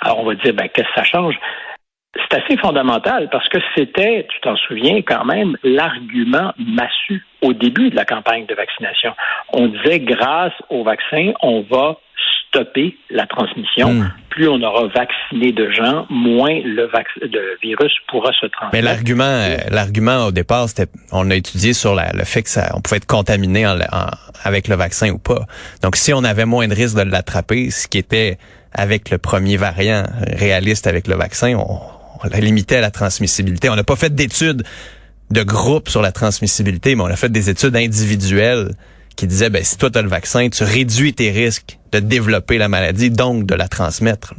Alors 0.00 0.20
on 0.20 0.24
va 0.24 0.34
dire, 0.34 0.54
ben, 0.54 0.68
qu'est-ce 0.68 0.88
que 0.88 0.94
ça 0.94 1.04
change? 1.04 1.36
C'est 2.14 2.42
assez 2.42 2.56
fondamental 2.56 3.28
parce 3.30 3.48
que 3.48 3.58
c'était, 3.76 4.26
tu 4.30 4.40
t'en 4.40 4.56
souviens 4.56 5.02
quand 5.02 5.24
même, 5.26 5.56
l'argument 5.62 6.52
massu 6.58 7.26
au 7.42 7.52
début 7.52 7.90
de 7.90 7.96
la 7.96 8.06
campagne 8.06 8.46
de 8.46 8.54
vaccination. 8.54 9.14
On 9.52 9.66
disait, 9.68 10.00
grâce 10.00 10.54
au 10.70 10.82
vaccin, 10.82 11.32
on 11.42 11.60
va 11.60 11.98
stopper 12.48 12.96
la 13.10 13.26
transmission. 13.26 13.92
Hmm. 13.92 14.12
Plus 14.30 14.48
on 14.48 14.60
aura 14.62 14.86
vacciné 14.88 15.52
de 15.52 15.70
gens, 15.70 16.06
moins 16.10 16.60
le, 16.64 16.88
virus 17.62 17.92
pourra 18.08 18.32
se 18.32 18.46
transmettre. 18.46 18.72
Mais 18.72 18.82
l'argument, 18.82 19.24
euh, 19.24 19.56
l'argument 19.70 20.26
au 20.26 20.32
départ, 20.32 20.68
c'était, 20.68 20.90
on 21.12 21.30
a 21.30 21.34
étudié 21.34 21.72
sur 21.72 21.94
le 21.94 22.24
fait 22.24 22.42
que 22.42 22.50
ça, 22.50 22.72
on 22.74 22.80
pouvait 22.80 22.98
être 22.98 23.06
contaminé 23.06 23.64
avec 24.44 24.68
le 24.68 24.76
vaccin 24.76 25.10
ou 25.10 25.18
pas. 25.18 25.46
Donc, 25.82 25.96
si 25.96 26.12
on 26.12 26.24
avait 26.24 26.44
moins 26.44 26.68
de 26.68 26.74
risques 26.74 26.96
de 26.96 27.10
l'attraper, 27.10 27.70
ce 27.70 27.88
qui 27.88 27.98
était 27.98 28.38
avec 28.72 29.10
le 29.10 29.18
premier 29.18 29.56
variant 29.56 30.04
réaliste 30.36 30.86
avec 30.86 31.08
le 31.08 31.14
vaccin, 31.14 31.54
on, 31.54 31.80
on 32.22 32.28
l'a 32.28 32.40
limité 32.40 32.76
à 32.76 32.80
la 32.80 32.90
transmissibilité. 32.90 33.70
On 33.70 33.76
n'a 33.76 33.84
pas 33.84 33.96
fait 33.96 34.14
d'études 34.14 34.62
de 35.30 35.42
groupe 35.42 35.88
sur 35.88 36.02
la 36.02 36.12
transmissibilité, 36.12 36.94
mais 36.94 37.02
on 37.02 37.06
a 37.06 37.16
fait 37.16 37.30
des 37.30 37.50
études 37.50 37.76
individuelles 37.76 38.70
qui 39.16 39.26
disait, 39.26 39.50
ben, 39.50 39.62
si 39.62 39.78
toi 39.78 39.90
tu 39.90 39.98
as 39.98 40.02
le 40.02 40.08
vaccin, 40.08 40.48
tu 40.48 40.62
réduis 40.64 41.14
tes 41.14 41.30
risques 41.30 41.78
de 41.92 42.00
développer 42.00 42.58
la 42.58 42.68
maladie, 42.68 43.10
donc 43.10 43.46
de 43.46 43.54
la 43.54 43.68
transmettre. 43.68 44.34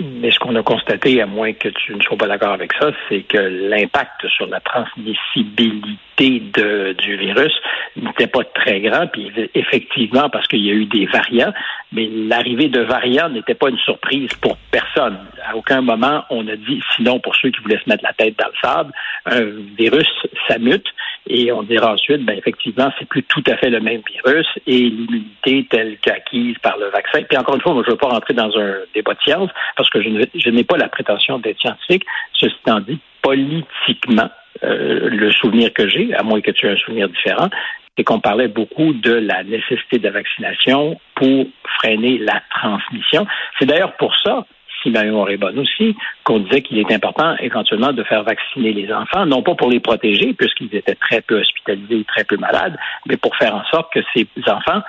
Mais 0.00 0.30
ce 0.30 0.38
qu'on 0.38 0.56
a 0.56 0.62
constaté, 0.62 1.20
à 1.20 1.26
moins 1.26 1.52
que 1.52 1.68
tu 1.68 1.94
ne 1.94 2.00
sois 2.00 2.16
pas 2.16 2.26
d'accord 2.26 2.52
avec 2.52 2.72
ça, 2.72 2.90
c'est 3.08 3.22
que 3.22 3.38
l'impact 3.38 4.26
sur 4.28 4.46
la 4.46 4.60
transmissibilité 4.60 6.40
de, 6.54 6.94
du 6.94 7.16
virus 7.16 7.52
n'était 7.96 8.26
pas 8.26 8.42
très 8.44 8.80
grand. 8.80 9.06
Puis 9.06 9.30
effectivement, 9.54 10.28
parce 10.30 10.48
qu'il 10.48 10.64
y 10.64 10.70
a 10.70 10.74
eu 10.74 10.86
des 10.86 11.06
variants, 11.06 11.52
mais 11.92 12.08
l'arrivée 12.10 12.68
de 12.68 12.80
variants 12.80 13.28
n'était 13.28 13.54
pas 13.54 13.68
une 13.68 13.78
surprise 13.78 14.30
pour 14.40 14.56
personne. 14.70 15.18
À 15.44 15.56
aucun 15.56 15.80
moment, 15.82 16.24
on 16.30 16.46
a 16.48 16.56
dit, 16.56 16.80
sinon 16.96 17.20
pour 17.20 17.34
ceux 17.36 17.50
qui 17.50 17.60
voulaient 17.62 17.80
se 17.82 17.88
mettre 17.88 18.04
la 18.04 18.12
tête 18.12 18.38
dans 18.38 18.46
le 18.46 18.54
sable, 18.62 18.92
un 19.26 19.44
virus, 19.76 20.08
ça 20.48 20.58
mute. 20.58 20.86
Et 21.28 21.52
on 21.52 21.62
dira 21.62 21.92
ensuite, 21.92 22.24
ben 22.24 22.36
effectivement, 22.36 22.90
c'est 22.98 23.08
plus 23.08 23.22
tout 23.22 23.44
à 23.46 23.56
fait 23.56 23.70
le 23.70 23.80
même 23.80 24.02
virus 24.10 24.46
et 24.66 24.78
l'immunité 24.78 25.66
telle 25.70 25.96
qu'acquise 25.98 26.56
par 26.62 26.76
le 26.78 26.86
vaccin. 26.86 27.22
Puis 27.22 27.38
encore 27.38 27.54
une 27.54 27.60
fois, 27.60 27.74
moi, 27.74 27.82
je 27.84 27.90
ne 27.90 27.92
veux 27.92 27.98
pas 27.98 28.08
rentrer 28.08 28.34
dans 28.34 28.56
un 28.58 28.74
débat 28.94 29.14
de 29.14 29.20
science 29.20 29.50
parce 29.76 29.88
que 29.90 30.02
je, 30.02 30.50
n'ai 30.50 30.64
pas 30.64 30.76
la 30.76 30.88
prétention 30.88 31.38
d'être 31.38 31.60
scientifique. 31.60 32.04
Ceci 32.32 32.56
étant 32.64 32.80
dit, 32.80 32.98
politiquement, 33.22 34.30
euh, 34.64 35.08
le 35.10 35.30
souvenir 35.32 35.72
que 35.72 35.88
j'ai, 35.88 36.12
à 36.14 36.22
moins 36.22 36.40
que 36.40 36.50
tu 36.50 36.66
aies 36.66 36.72
un 36.72 36.76
souvenir 36.76 37.08
différent, 37.08 37.48
c'est 37.96 38.04
qu'on 38.04 38.20
parlait 38.20 38.48
beaucoup 38.48 38.92
de 38.94 39.12
la 39.12 39.44
nécessité 39.44 39.98
de 39.98 40.04
la 40.04 40.12
vaccination 40.12 40.98
pour 41.14 41.46
freiner 41.78 42.18
la 42.18 42.42
transmission. 42.54 43.26
C'est 43.58 43.66
d'ailleurs 43.66 43.96
pour 43.96 44.16
ça 44.18 44.46
si 44.82 44.90
ma 44.90 45.04
mémoire 45.04 45.30
est 45.30 45.42
aussi, 45.58 45.96
qu'on 46.24 46.40
disait 46.40 46.62
qu'il 46.62 46.78
est 46.78 46.92
important 46.92 47.36
éventuellement 47.38 47.92
de 47.92 48.02
faire 48.02 48.24
vacciner 48.24 48.72
les 48.72 48.92
enfants, 48.92 49.26
non 49.26 49.42
pas 49.42 49.54
pour 49.54 49.70
les 49.70 49.80
protéger, 49.80 50.34
puisqu'ils 50.34 50.74
étaient 50.74 50.96
très 50.96 51.20
peu 51.20 51.40
hospitalisés, 51.40 52.04
très 52.04 52.24
peu 52.24 52.36
malades, 52.36 52.76
mais 53.06 53.16
pour 53.16 53.36
faire 53.36 53.54
en 53.54 53.64
sorte 53.66 53.92
que 53.92 54.00
ces 54.14 54.26
enfants 54.48 54.82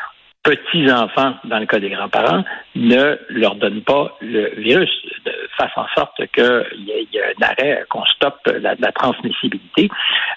petits-enfants, 0.44 1.36
dans 1.46 1.60
le 1.60 1.66
cas 1.66 1.80
des 1.80 1.90
grands-parents, 1.90 2.44
ne 2.76 3.18
leur 3.30 3.56
donnent 3.56 3.82
pas 3.84 4.18
le 4.22 4.54
virus, 4.58 4.90
de, 5.26 5.32
fasse 5.58 5.72
en 5.78 5.86
sorte 5.96 6.18
qu'il 6.34 6.86
y, 6.86 7.16
y, 7.16 7.18
ait 7.18 7.34
un 7.40 7.46
arrêt, 7.46 7.86
qu'on 7.90 8.04
stoppe 8.06 8.40
la, 8.48 8.76
la 8.78 8.92
transmissibilité. 8.92 9.90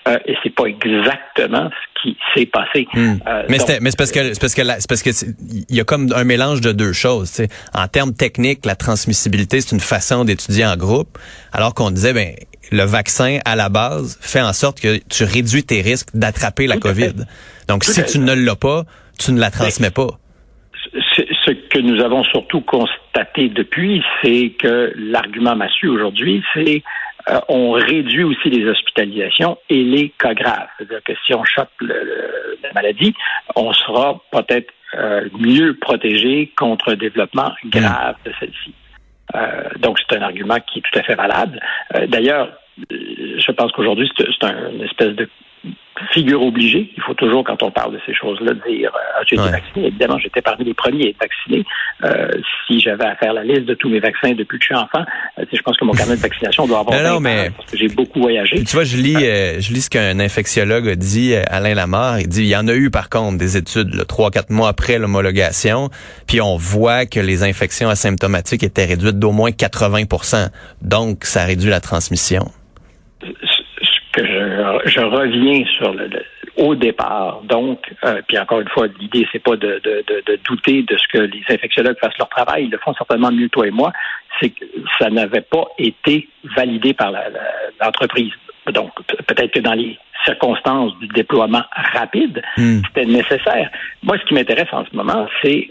Euh, 0.06 0.18
et 0.26 0.36
c'est 0.42 0.54
pas 0.54 0.66
exactement 0.66 1.68
ce 1.70 2.02
qui 2.02 2.16
s'est 2.34 2.46
passé. 2.46 2.86
Hmm. 2.94 3.16
Euh, 3.26 3.42
mais 3.48 3.58
c'est 3.58 3.96
parce 3.96 4.12
que 4.12 4.32
c'est 4.32 4.40
parce 4.40 4.54
que 4.54 4.62
c'est 4.62 4.88
parce 4.88 5.02
que 5.02 5.10
il 5.68 5.76
y 5.76 5.80
a 5.80 5.84
comme 5.84 6.12
un 6.14 6.24
mélange 6.24 6.60
de 6.60 6.70
deux 6.70 6.92
choses. 6.92 7.42
En 7.74 7.88
termes 7.88 8.14
techniques, 8.14 8.64
la 8.64 8.76
transmissibilité 8.76 9.60
c'est 9.60 9.74
une 9.74 9.80
façon 9.80 10.24
d'étudier 10.24 10.64
en 10.66 10.76
groupe, 10.76 11.18
alors 11.52 11.74
qu'on 11.74 11.90
disait 11.90 12.12
ben 12.12 12.34
le 12.70 12.84
vaccin 12.84 13.38
à 13.44 13.56
la 13.56 13.68
base 13.68 14.18
fait 14.20 14.40
en 14.40 14.52
sorte 14.52 14.80
que 14.80 14.98
tu 15.08 15.24
réduis 15.24 15.64
tes 15.64 15.80
risques 15.80 16.10
d'attraper 16.14 16.66
la 16.68 16.76
COVID. 16.76 17.14
Donc 17.68 17.84
si 17.84 18.04
tu 18.04 18.20
ne 18.20 18.32
l'as 18.32 18.56
pas, 18.56 18.84
tu 19.18 19.32
ne 19.32 19.40
la 19.40 19.50
transmets 19.50 19.90
pas. 19.90 20.08
Ce 21.44 21.50
que 21.50 21.78
nous 21.78 22.02
avons 22.02 22.24
surtout 22.24 22.60
constaté 22.60 23.48
depuis, 23.48 24.02
c'est 24.22 24.50
que 24.58 24.92
l'argument 24.96 25.56
massu 25.56 25.88
aujourd'hui, 25.88 26.42
c'est 26.54 26.82
euh, 27.28 27.40
on 27.48 27.72
réduit 27.72 28.22
aussi 28.22 28.50
les 28.50 28.68
hospitalisations 28.68 29.58
et 29.68 29.82
les 29.82 30.10
cas 30.10 30.34
graves. 30.34 30.68
C'est-à-dire 30.78 31.02
que 31.02 31.12
si 31.26 31.34
on 31.34 31.44
chope 31.44 31.70
la 31.80 32.72
maladie, 32.74 33.14
on 33.56 33.72
sera 33.72 34.20
peut-être 34.30 34.72
euh, 34.94 35.28
mieux 35.38 35.74
protégé 35.74 36.52
contre 36.56 36.90
le 36.90 36.96
développement 36.96 37.52
grave 37.64 38.16
de 38.24 38.32
celle-ci. 38.38 38.72
Euh, 39.34 39.68
donc, 39.80 39.98
c'est 39.98 40.16
un 40.16 40.22
argument 40.22 40.58
qui 40.60 40.78
est 40.78 40.82
tout 40.82 40.98
à 40.98 41.02
fait 41.02 41.16
valable. 41.16 41.60
D'ailleurs, 42.08 42.48
je 42.90 43.50
pense 43.52 43.72
qu'aujourd'hui, 43.72 44.08
c'est 44.16 44.44
un, 44.44 44.70
une 44.70 44.82
espèce 44.82 45.14
de 45.16 45.28
figure 46.12 46.42
obligée. 46.42 46.90
Il 46.96 47.02
faut 47.02 47.14
toujours, 47.14 47.44
quand 47.44 47.62
on 47.62 47.70
parle 47.70 47.94
de 47.94 48.00
ces 48.06 48.14
choses-là, 48.14 48.52
dire 48.68 48.92
euh, 48.94 49.22
j'ai 49.26 49.36
été 49.36 49.48
vacciné. 49.48 49.86
Évidemment, 49.88 50.18
j'étais 50.18 50.42
parmi 50.42 50.64
les 50.64 50.74
premiers 50.74 51.06
à 51.06 51.08
être 51.08 51.20
vacciné. 51.20 51.64
Euh, 52.04 52.28
si 52.66 52.80
j'avais 52.80 53.04
à 53.04 53.16
faire 53.16 53.32
la 53.32 53.44
liste 53.44 53.64
de 53.64 53.74
tous 53.74 53.88
mes 53.88 54.00
vaccins 54.00 54.32
depuis 54.32 54.58
que 54.58 54.64
je 54.64 54.66
suis 54.66 54.74
enfant, 54.74 55.04
euh, 55.38 55.44
je 55.50 55.60
pense 55.62 55.76
que 55.76 55.84
mon 55.84 55.92
carnet 55.92 56.16
de 56.16 56.20
vaccination 56.20 56.66
doit 56.66 56.80
avoir 56.80 57.02
non, 57.02 57.20
mais... 57.20 57.50
parce 57.56 57.70
que 57.70 57.78
j'ai 57.78 57.88
beaucoup 57.88 58.20
voyagé. 58.20 58.62
Tu 58.64 58.76
vois, 58.76 58.84
je 58.84 58.96
lis, 58.96 59.16
euh, 59.16 59.60
je 59.60 59.72
lis 59.72 59.82
ce 59.82 59.90
qu'un 59.90 60.18
infectiologue 60.20 60.88
a 60.88 60.96
dit, 60.96 61.34
Alain 61.34 61.74
Lamar. 61.74 62.20
Il 62.20 62.28
dit 62.28 62.42
il 62.42 62.48
y 62.48 62.56
en 62.56 62.68
a 62.68 62.74
eu 62.74 62.90
par 62.90 63.08
contre 63.08 63.38
des 63.38 63.56
études 63.56 64.06
trois, 64.06 64.30
quatre 64.30 64.50
mois 64.50 64.68
après 64.68 64.98
l'homologation, 64.98 65.90
puis 66.26 66.40
on 66.40 66.56
voit 66.56 67.06
que 67.06 67.20
les 67.20 67.42
infections 67.42 67.88
asymptomatiques 67.88 68.62
étaient 68.62 68.84
réduites 68.84 69.18
d'au 69.18 69.32
moins 69.32 69.50
80% 69.50 70.48
Donc, 70.82 71.24
ça 71.24 71.44
réduit 71.44 71.70
la 71.70 71.80
transmission 71.80 72.46
je, 74.56 74.90
je 74.90 75.00
reviens 75.00 75.64
sur 75.76 75.92
le, 75.92 76.08
au 76.56 76.74
départ. 76.74 77.40
Donc, 77.44 77.80
euh, 78.04 78.20
puis 78.26 78.38
encore 78.38 78.60
une 78.60 78.68
fois, 78.68 78.86
l'idée 78.98 79.26
c'est 79.30 79.42
pas 79.42 79.56
de, 79.56 79.80
de, 79.84 80.04
de, 80.26 80.38
douter 80.44 80.82
de 80.82 80.96
ce 80.96 81.06
que 81.08 81.18
les 81.18 81.42
infectiologues 81.48 81.98
fassent 82.00 82.18
leur 82.18 82.28
travail. 82.28 82.64
Ils 82.64 82.70
le 82.70 82.78
font 82.78 82.94
certainement 82.94 83.30
mieux 83.30 83.48
toi 83.48 83.66
et 83.66 83.70
moi. 83.70 83.92
C'est 84.40 84.50
que 84.50 84.64
ça 84.98 85.10
n'avait 85.10 85.42
pas 85.42 85.66
été 85.78 86.28
validé 86.56 86.94
par 86.94 87.12
l'entreprise. 87.80 88.32
Donc, 88.72 88.92
peut-être 89.26 89.52
que 89.52 89.60
dans 89.60 89.74
les 89.74 89.98
circonstances 90.24 90.96
du 90.98 91.06
déploiement 91.08 91.62
rapide, 91.94 92.42
hmm. 92.56 92.80
c'était 92.86 93.06
nécessaire. 93.06 93.70
Moi, 94.02 94.18
ce 94.18 94.24
qui 94.24 94.34
m'intéresse 94.34 94.68
en 94.72 94.84
ce 94.84 94.94
moment, 94.94 95.26
c'est 95.42 95.70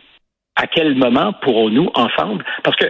à 0.56 0.68
quel 0.68 0.96
moment 0.96 1.34
pourrons-nous 1.42 1.92
ensemble, 1.94 2.46
parce 2.64 2.78
que 2.78 2.86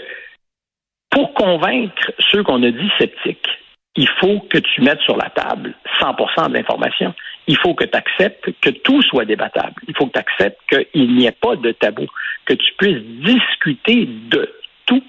pour 1.10 1.34
convaincre 1.34 2.12
ceux 2.32 2.44
qu'on 2.44 2.62
a 2.62 2.70
dit 2.70 2.92
sceptiques, 3.00 3.50
il 3.96 4.10
faut 4.20 4.40
que 4.50 4.58
tu 4.58 4.82
mettes 4.82 5.02
sur 5.02 5.16
la 5.16 5.30
table 5.30 5.74
100 6.00 6.50
de 6.50 6.54
l'information. 6.54 7.14
Il 7.48 7.58
faut 7.58 7.74
que 7.74 7.86
tu 7.86 7.98
acceptes 7.98 8.50
que 8.60 8.70
tout 8.70 9.02
soit 9.04 9.26
débattable. 9.26 9.76
Il 9.88 9.96
faut 9.96 10.08
que 10.08 10.14
tu 10.14 10.20
acceptes 10.20 10.60
qu'il 10.70 11.16
n'y 11.16 11.26
ait 11.26 11.32
pas 11.32 11.56
de 11.56 11.72
tabou, 11.72 12.06
que 12.46 12.54
tu 12.54 12.74
puisses 12.78 13.02
discuter 13.02 14.06
de 14.06 14.52
tout 14.86 15.04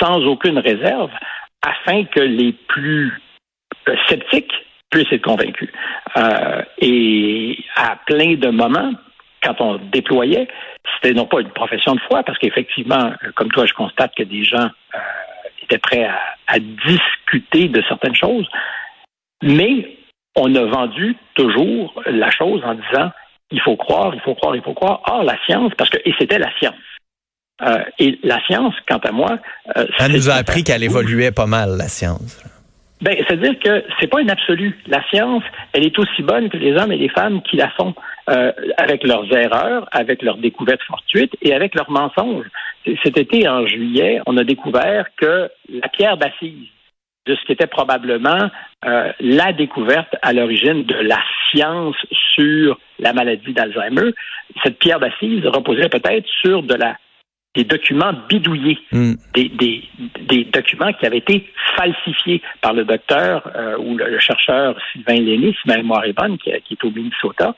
sans 0.00 0.24
aucune 0.24 0.58
réserve 0.58 1.10
afin 1.62 2.04
que 2.04 2.20
les 2.20 2.52
plus 2.52 3.12
euh, 3.88 3.96
sceptiques 4.08 4.52
puissent 4.90 5.12
être 5.12 5.24
convaincus. 5.24 5.70
Euh, 6.16 6.62
et 6.78 7.58
à 7.76 7.96
plein 8.06 8.34
de 8.34 8.48
moments, 8.48 8.92
quand 9.42 9.60
on 9.60 9.76
déployait, 9.92 10.48
c'était 10.94 11.14
non 11.14 11.26
pas 11.26 11.40
une 11.40 11.50
profession 11.50 11.94
de 11.94 12.00
foi, 12.00 12.22
parce 12.22 12.38
qu'effectivement, 12.38 13.12
comme 13.34 13.50
toi, 13.50 13.66
je 13.66 13.74
constate 13.74 14.14
que 14.14 14.22
des 14.22 14.44
gens 14.44 14.68
euh, 14.94 14.98
était 15.68 15.78
prêt 15.78 16.08
à, 16.46 16.58
discuter 16.58 17.68
de 17.68 17.82
certaines 17.88 18.14
choses, 18.14 18.48
mais 19.42 19.98
on 20.34 20.54
a 20.54 20.64
vendu 20.64 21.16
toujours 21.34 22.00
la 22.06 22.30
chose 22.30 22.62
en 22.64 22.74
disant 22.74 23.10
il 23.50 23.60
faut 23.60 23.76
croire, 23.76 24.14
il 24.14 24.20
faut 24.20 24.34
croire, 24.34 24.56
il 24.56 24.62
faut 24.62 24.74
croire. 24.74 25.00
Ah, 25.04 25.22
la 25.24 25.36
science, 25.44 25.72
parce 25.76 25.90
que 25.90 25.98
et 26.04 26.14
c'était 26.18 26.38
la 26.38 26.50
science. 26.58 26.74
Euh, 27.62 27.82
et 27.98 28.18
la 28.22 28.40
science, 28.46 28.74
quant 28.88 28.98
à 28.98 29.10
moi, 29.10 29.38
euh, 29.76 29.86
elle 29.98 30.12
nous 30.12 30.30
a 30.30 30.34
appris 30.34 30.62
qu'elle 30.62 30.84
évoluait 30.84 31.32
pas 31.32 31.46
mal, 31.46 31.76
la 31.76 31.88
science. 31.88 32.42
Ben, 33.00 33.16
c'est-à-dire 33.26 33.58
que 33.60 33.84
c'est 34.00 34.08
pas 34.08 34.20
une 34.20 34.30
absolue. 34.30 34.76
La 34.86 35.02
science, 35.08 35.44
elle 35.72 35.84
est 35.84 35.98
aussi 35.98 36.22
bonne 36.22 36.48
que 36.48 36.56
les 36.56 36.74
hommes 36.74 36.92
et 36.92 36.96
les 36.96 37.08
femmes 37.08 37.42
qui 37.42 37.56
la 37.56 37.70
font, 37.70 37.94
euh, 38.28 38.52
avec 38.76 39.04
leurs 39.04 39.32
erreurs, 39.32 39.88
avec 39.92 40.22
leurs 40.22 40.38
découvertes 40.38 40.82
fortuites 40.82 41.34
et 41.42 41.54
avec 41.54 41.74
leurs 41.74 41.90
mensonges. 41.90 42.46
Cet 43.02 43.18
été, 43.18 43.48
en 43.48 43.66
juillet, 43.66 44.20
on 44.26 44.36
a 44.36 44.44
découvert 44.44 45.06
que 45.16 45.50
la 45.68 45.88
pierre 45.88 46.16
d'assise 46.16 46.68
de 47.26 47.34
ce 47.34 47.44
qui 47.44 47.52
était 47.52 47.66
probablement 47.66 48.50
euh, 48.86 49.12
la 49.20 49.52
découverte 49.52 50.16
à 50.22 50.32
l'origine 50.32 50.84
de 50.84 50.94
la 50.94 51.18
science 51.50 51.96
sur 52.34 52.78
la 52.98 53.12
maladie 53.12 53.52
d'Alzheimer, 53.52 54.12
cette 54.62 54.78
pierre 54.78 54.98
d'assise 54.98 55.44
reposait 55.46 55.88
peut-être 55.88 56.26
sur 56.40 56.62
de 56.62 56.74
la 56.74 56.96
des 57.54 57.64
documents 57.64 58.12
bidouillés, 58.28 58.78
hmm. 58.92 59.14
des, 59.34 59.48
des, 59.48 59.82
des, 60.28 60.44
documents 60.44 60.92
qui 60.92 61.06
avaient 61.06 61.18
été 61.18 61.50
falsifiés 61.76 62.42
par 62.60 62.72
le 62.72 62.84
docteur 62.84 63.50
euh, 63.56 63.76
ou 63.78 63.96
le, 63.96 64.18
chercheur 64.20 64.76
Sylvain 64.92 65.14
Lenné, 65.14 65.56
si 65.60 65.66
ma 65.66 65.76
mémoire 65.76 66.04
est 66.04 66.12
bonne, 66.12 66.38
qui, 66.38 66.52
qui, 66.64 66.74
est 66.74 66.84
au 66.84 66.90
Minnesota. 66.90 67.54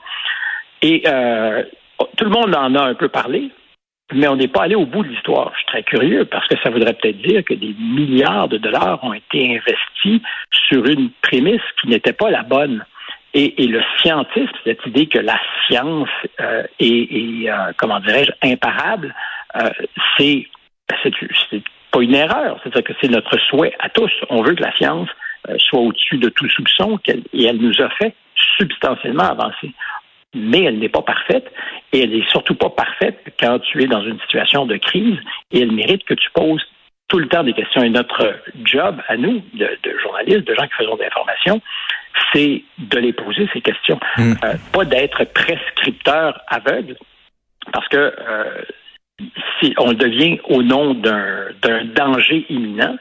Et 0.81 1.03
euh, 1.05 1.63
tout 2.17 2.23
le 2.23 2.31
monde 2.31 2.55
en 2.55 2.73
a 2.73 2.81
un 2.81 2.95
peu 2.95 3.09
parlé, 3.09 3.51
mais 4.13 4.27
on 4.27 4.35
n'est 4.35 4.47
pas 4.47 4.63
allé 4.63 4.75
au 4.75 4.85
bout 4.85 5.03
de 5.03 5.09
l'histoire. 5.09 5.51
Je 5.53 5.57
suis 5.57 5.67
très 5.67 5.83
curieux 5.83 6.25
parce 6.25 6.47
que 6.47 6.55
ça 6.63 6.69
voudrait 6.69 6.93
peut-être 6.93 7.21
dire 7.21 7.43
que 7.43 7.53
des 7.53 7.75
milliards 7.79 8.47
de 8.47 8.57
dollars 8.57 9.03
ont 9.03 9.13
été 9.13 9.55
investis 9.57 10.21
sur 10.67 10.85
une 10.85 11.09
prémisse 11.21 11.61
qui 11.81 11.87
n'était 11.87 12.13
pas 12.13 12.29
la 12.29 12.43
bonne. 12.43 12.85
Et, 13.33 13.63
et, 13.63 13.67
le 13.67 13.81
scientisme, 13.97 14.51
cette 14.65 14.85
idée 14.85 15.07
que 15.07 15.19
la 15.19 15.39
science 15.65 16.09
euh, 16.41 16.63
est, 16.79 16.85
est 16.85 17.49
euh, 17.49 17.71
comment 17.77 18.01
dirais-je, 18.01 18.31
imparable, 18.43 19.15
euh, 19.55 19.69
c'est 20.17 20.47
c'est 21.01 21.63
pas 21.91 22.01
une 22.01 22.15
erreur. 22.15 22.59
C'est-à-dire 22.61 22.83
que 22.83 22.93
c'est 23.01 23.09
notre 23.09 23.37
souhait 23.47 23.73
à 23.79 23.89
tous. 23.89 24.11
On 24.29 24.41
veut 24.41 24.53
que 24.53 24.63
la 24.63 24.75
science 24.75 25.09
euh, 25.49 25.55
soit 25.57 25.79
au-dessus 25.79 26.17
de 26.17 26.29
tout 26.29 26.49
soupçon 26.49 26.99
et 27.07 27.45
elle 27.45 27.57
nous 27.57 27.81
a 27.81 27.89
fait 27.91 28.13
substantiellement 28.57 29.23
avancer. 29.23 29.71
Mais 30.33 30.63
elle 30.63 30.79
n'est 30.79 30.89
pas 30.89 31.01
parfaite 31.01 31.51
et 31.91 32.03
elle 32.03 32.11
n'est 32.11 32.27
surtout 32.29 32.55
pas 32.55 32.69
parfaite 32.69 33.19
quand 33.39 33.59
tu 33.59 33.83
es 33.83 33.87
dans 33.87 34.03
une 34.03 34.19
situation 34.21 34.65
de 34.65 34.77
crise 34.77 35.17
et 35.51 35.61
elle 35.61 35.71
mérite 35.71 36.03
que 36.05 36.13
tu 36.13 36.29
poses 36.33 36.63
tout 37.09 37.19
le 37.19 37.27
temps 37.27 37.43
des 37.43 37.53
questions. 37.53 37.83
Et 37.83 37.89
notre 37.89 38.35
job 38.63 39.01
à 39.09 39.17
nous, 39.17 39.43
de, 39.53 39.69
journalistes, 40.01 40.47
de 40.47 40.55
gens 40.55 40.63
qui 40.63 40.73
faisons 40.77 40.95
de 40.95 41.03
l'information, 41.03 41.61
c'est 42.33 42.63
de 42.77 42.99
les 42.99 43.11
poser 43.11 43.49
ces 43.53 43.59
questions. 43.59 43.99
Mm. 44.17 44.33
Euh, 44.43 44.53
pas 44.71 44.85
d'être 44.85 45.25
prescripteur 45.25 46.39
aveugle, 46.47 46.95
parce 47.73 47.87
que 47.89 47.97
euh, 47.97 48.61
si 49.59 49.73
on 49.77 49.91
devient 49.91 50.39
au 50.45 50.63
nom 50.63 50.93
d'un 50.93 51.83
danger 51.93 52.45
imminent, 52.49 52.95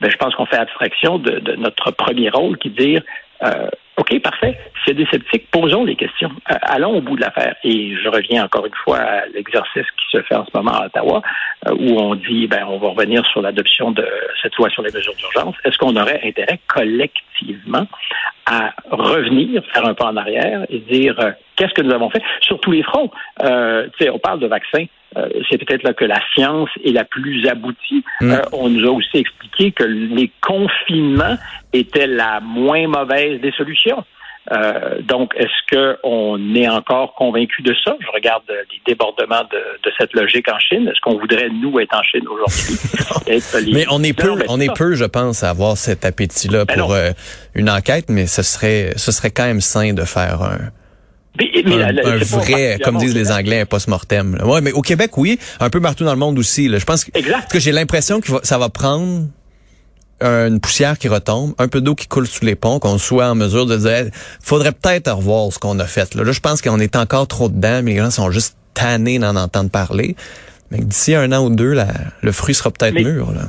ben, 0.00 0.10
je 0.10 0.16
pense 0.16 0.34
qu'on 0.34 0.46
fait 0.46 0.56
abstraction 0.56 1.18
de, 1.18 1.54
notre 1.56 1.90
premier 1.90 2.30
rôle 2.30 2.56
qui 2.58 2.68
est 2.68 2.70
de 2.70 2.82
dire 2.82 3.02
euh, 3.42 3.68
OK, 3.98 4.18
parfait. 4.20 4.58
A 4.88 4.92
des 4.92 5.06
sceptiques, 5.06 5.48
posons 5.50 5.84
les 5.84 5.94
questions. 5.94 6.30
Euh, 6.50 6.54
allons 6.62 6.96
au 6.96 7.00
bout 7.00 7.14
de 7.14 7.20
l'affaire. 7.20 7.54
Et 7.62 7.94
je 7.96 8.08
reviens 8.08 8.44
encore 8.44 8.66
une 8.66 8.74
fois 8.74 8.98
à 8.98 9.26
l'exercice 9.26 9.84
qui 9.84 10.16
se 10.16 10.22
fait 10.22 10.34
en 10.34 10.44
ce 10.44 10.50
moment 10.54 10.72
à 10.72 10.86
Ottawa, 10.86 11.22
euh, 11.68 11.74
où 11.78 12.00
on 12.00 12.14
dit, 12.14 12.46
ben, 12.48 12.64
on 12.68 12.78
va 12.78 12.88
revenir 12.88 13.24
sur 13.26 13.40
l'adoption 13.42 13.92
de 13.92 14.06
cette 14.42 14.56
loi 14.56 14.68
sur 14.70 14.82
les 14.82 14.92
mesures 14.92 15.14
d'urgence. 15.14 15.54
Est-ce 15.64 15.78
qu'on 15.78 15.94
aurait 15.96 16.20
intérêt 16.24 16.58
collectivement 16.66 17.86
à 18.46 18.74
revenir, 18.90 19.62
faire 19.72 19.86
un 19.86 19.94
pas 19.94 20.06
en 20.06 20.16
arrière 20.16 20.66
et 20.70 20.78
dire 20.78 21.14
euh, 21.20 21.30
qu'est-ce 21.56 21.74
que 21.74 21.82
nous 21.82 21.94
avons 21.94 22.10
fait? 22.10 22.22
Sur 22.40 22.58
tous 22.58 22.72
les 22.72 22.82
fronts? 22.82 23.10
on 23.42 24.18
parle 24.18 24.40
de 24.40 24.48
vaccins. 24.48 24.86
c'est 25.48 25.58
peut-être 25.58 25.84
là 25.84 25.94
que 25.94 26.04
la 26.04 26.18
science 26.34 26.68
est 26.84 26.92
la 26.92 27.04
plus 27.04 27.46
aboutie. 27.46 28.02
Mm. 28.20 28.34
on 28.52 28.68
nous 28.68 28.88
a 28.88 28.92
aussi 28.92 29.18
expliqué 29.18 29.70
que 29.70 29.84
les 29.84 30.30
confinements 30.40 31.36
étaient 31.72 32.08
la 32.08 32.40
moins 32.40 32.88
mauvaise 32.88 33.40
des 33.40 33.52
solutions. 33.52 34.04
Euh, 34.50 35.00
donc, 35.02 35.32
est-ce 35.36 35.76
qu'on 35.76 36.54
est 36.54 36.68
encore 36.68 37.14
convaincu 37.14 37.62
de 37.62 37.74
ça? 37.84 37.96
Je 38.00 38.06
regarde 38.12 38.42
les 38.48 38.80
débordements 38.86 39.44
de, 39.52 39.90
cette 39.98 40.12
logique 40.14 40.48
en 40.48 40.58
Chine. 40.58 40.88
Est-ce 40.88 41.00
qu'on 41.02 41.18
voudrait, 41.18 41.48
nous, 41.50 41.78
être 41.78 41.94
en 41.94 42.02
Chine 42.02 42.26
aujourd'hui? 42.26 42.76
mais 43.72 43.84
on 43.90 44.02
est 44.02 44.12
peu, 44.12 44.32
on 44.48 44.58
est 44.58 44.74
peu, 44.74 44.94
je 44.94 45.04
pense, 45.04 45.44
à 45.44 45.50
avoir 45.50 45.76
cet 45.76 46.04
appétit-là 46.04 46.64
ben 46.64 46.78
pour 46.78 46.92
euh, 46.92 47.10
une 47.54 47.68
enquête, 47.68 48.06
mais 48.08 48.26
ce 48.26 48.42
serait, 48.42 48.92
ce 48.96 49.12
serait 49.12 49.30
quand 49.30 49.44
même 49.44 49.60
sain 49.60 49.92
de 49.92 50.04
faire 50.04 50.42
un, 50.42 50.58
Mais, 51.38 51.50
mais 51.64 51.82
un, 51.82 51.92
la- 51.92 52.16
vrai, 52.16 52.78
comme 52.82 52.96
disent 52.96 53.14
les. 53.14 53.30
Anglais, 53.30 53.60
un 53.60 53.66
post-mortem. 53.66 54.38
Ouais, 54.44 54.60
mais 54.62 54.72
au 54.72 54.80
Québec, 54.80 55.16
oui. 55.18 55.38
Un 55.60 55.70
peu 55.70 55.80
partout 55.80 56.04
dans 56.04 56.12
le 56.12 56.18
monde 56.18 56.38
aussi. 56.38 56.66
là. 56.66 56.78
Je 56.78 56.84
pense 56.84 57.04
que, 57.04 57.10
Exact. 57.16 57.50
que 57.52 57.60
j'ai 57.60 57.72
l'impression 57.72 58.20
que 58.20 58.28
ça 58.42 58.58
va 58.58 58.70
prendre 58.70 59.26
une 60.22 60.60
poussière 60.60 60.98
qui 60.98 61.08
retombe, 61.08 61.54
un 61.58 61.68
peu 61.68 61.80
d'eau 61.80 61.94
qui 61.94 62.06
coule 62.06 62.26
sous 62.26 62.44
les 62.44 62.54
ponts, 62.54 62.78
qu'on 62.78 62.98
soit 62.98 63.28
en 63.30 63.34
mesure 63.34 63.66
de 63.66 63.76
dire, 63.76 64.10
faudrait 64.42 64.72
peut-être 64.72 65.10
revoir 65.12 65.52
ce 65.52 65.58
qu'on 65.58 65.78
a 65.78 65.86
fait. 65.86 66.14
Là, 66.14 66.24
Là, 66.24 66.32
je 66.32 66.40
pense 66.40 66.60
qu'on 66.62 66.78
est 66.78 66.96
encore 66.96 67.26
trop 67.26 67.48
dedans, 67.48 67.80
mais 67.82 67.92
les 67.92 67.98
gens 67.98 68.10
sont 68.10 68.30
juste 68.30 68.56
tannés 68.74 69.18
d'en 69.18 69.36
entendre 69.36 69.70
parler. 69.70 70.16
Mais 70.70 70.78
d'ici 70.78 71.14
un 71.14 71.32
an 71.32 71.44
ou 71.44 71.50
deux, 71.50 71.74
le 72.22 72.32
fruit 72.32 72.54
sera 72.54 72.70
peut-être 72.70 72.94
Mais- 72.94 73.02
mûr. 73.02 73.32
Là. 73.32 73.42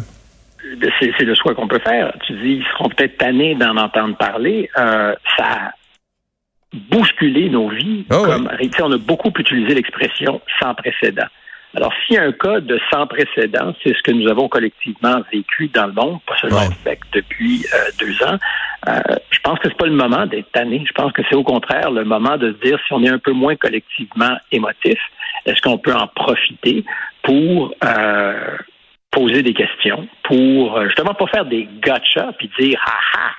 c'est 1.00 1.24
le 1.24 1.36
choix 1.36 1.54
qu'on 1.54 1.68
peut 1.68 1.80
faire. 1.84 2.14
Tu 2.26 2.34
dis, 2.34 2.54
ils 2.60 2.66
seront 2.74 2.90
peut-être 2.90 3.18
tannés 3.18 3.56
d'en 3.56 3.78
entendre 3.78 4.18
parler. 4.18 4.70
Euh, 4.78 5.14
ça 5.38 5.44
a 5.46 5.72
bousculé 6.90 7.50
nos 7.50 7.70
vies. 7.70 8.06
Ah 8.10 8.22
comme, 8.26 8.50
tu 8.60 8.70
sais, 8.72 8.82
on 8.82 8.92
a 8.92 8.98
beaucoup 8.98 9.32
utilisé 9.38 9.74
l'expression 9.76 10.42
sans 10.60 10.74
précédent. 10.74 11.28
Alors, 11.74 11.94
s'il 12.06 12.16
y 12.16 12.20
a 12.20 12.24
un 12.24 12.34
cas 12.34 12.60
de 12.60 12.80
sans 12.92 13.08
précédent, 13.08 13.74
c'est 13.82 13.96
ce 13.96 14.02
que 14.04 14.12
nous 14.12 14.30
avons 14.30 14.50
collectivement 14.50 15.22
vécu 15.32 15.70
dans 15.70 15.88
le 15.88 15.94
monde, 15.94 16.20
pas 16.28 16.36
seulement 16.38 16.66
au 16.66 16.70
Québec, 16.70 17.00
depuis 17.14 17.66
euh, 17.74 17.78
deux 18.00 18.24
ans. 18.26 18.38
Euh, 18.90 19.00
je 19.30 19.40
pense 19.40 19.58
que 19.60 19.70
c'est 19.70 19.78
pas 19.78 19.86
le 19.86 19.94
moment 19.94 20.26
d'être 20.26 20.52
tanné. 20.52 20.84
Je 20.86 20.92
pense 20.92 21.14
que 21.14 21.22
c'est 21.30 21.36
au 21.36 21.44
contraire 21.44 21.92
le 21.92 22.04
moment 22.04 22.38
de 22.38 22.54
se 22.54 22.68
dire 22.68 22.78
si 22.86 22.94
on 22.94 23.04
est 23.04 23.10
un 23.10 23.20
peu 23.20 23.32
moins 23.32 23.56
collectivement 23.56 24.36
émotif, 24.52 25.00
est-ce 25.46 25.62
qu'on 25.62 25.78
peut 25.78 25.96
en 25.96 26.08
profiter 26.08 26.84
pour 27.24 27.74
euh, 27.86 28.58
poser 29.12 29.44
des 29.44 29.54
questions, 29.54 30.08
pour 30.24 30.78
euh, 30.78 30.86
justement 30.86 31.14
pas 31.14 31.28
faire 31.28 31.46
des 31.46 31.70
gotcha 31.82 32.34
puis 32.38 32.50
dire 32.60 32.82
ah 32.86 33.00
ah. 33.18 33.32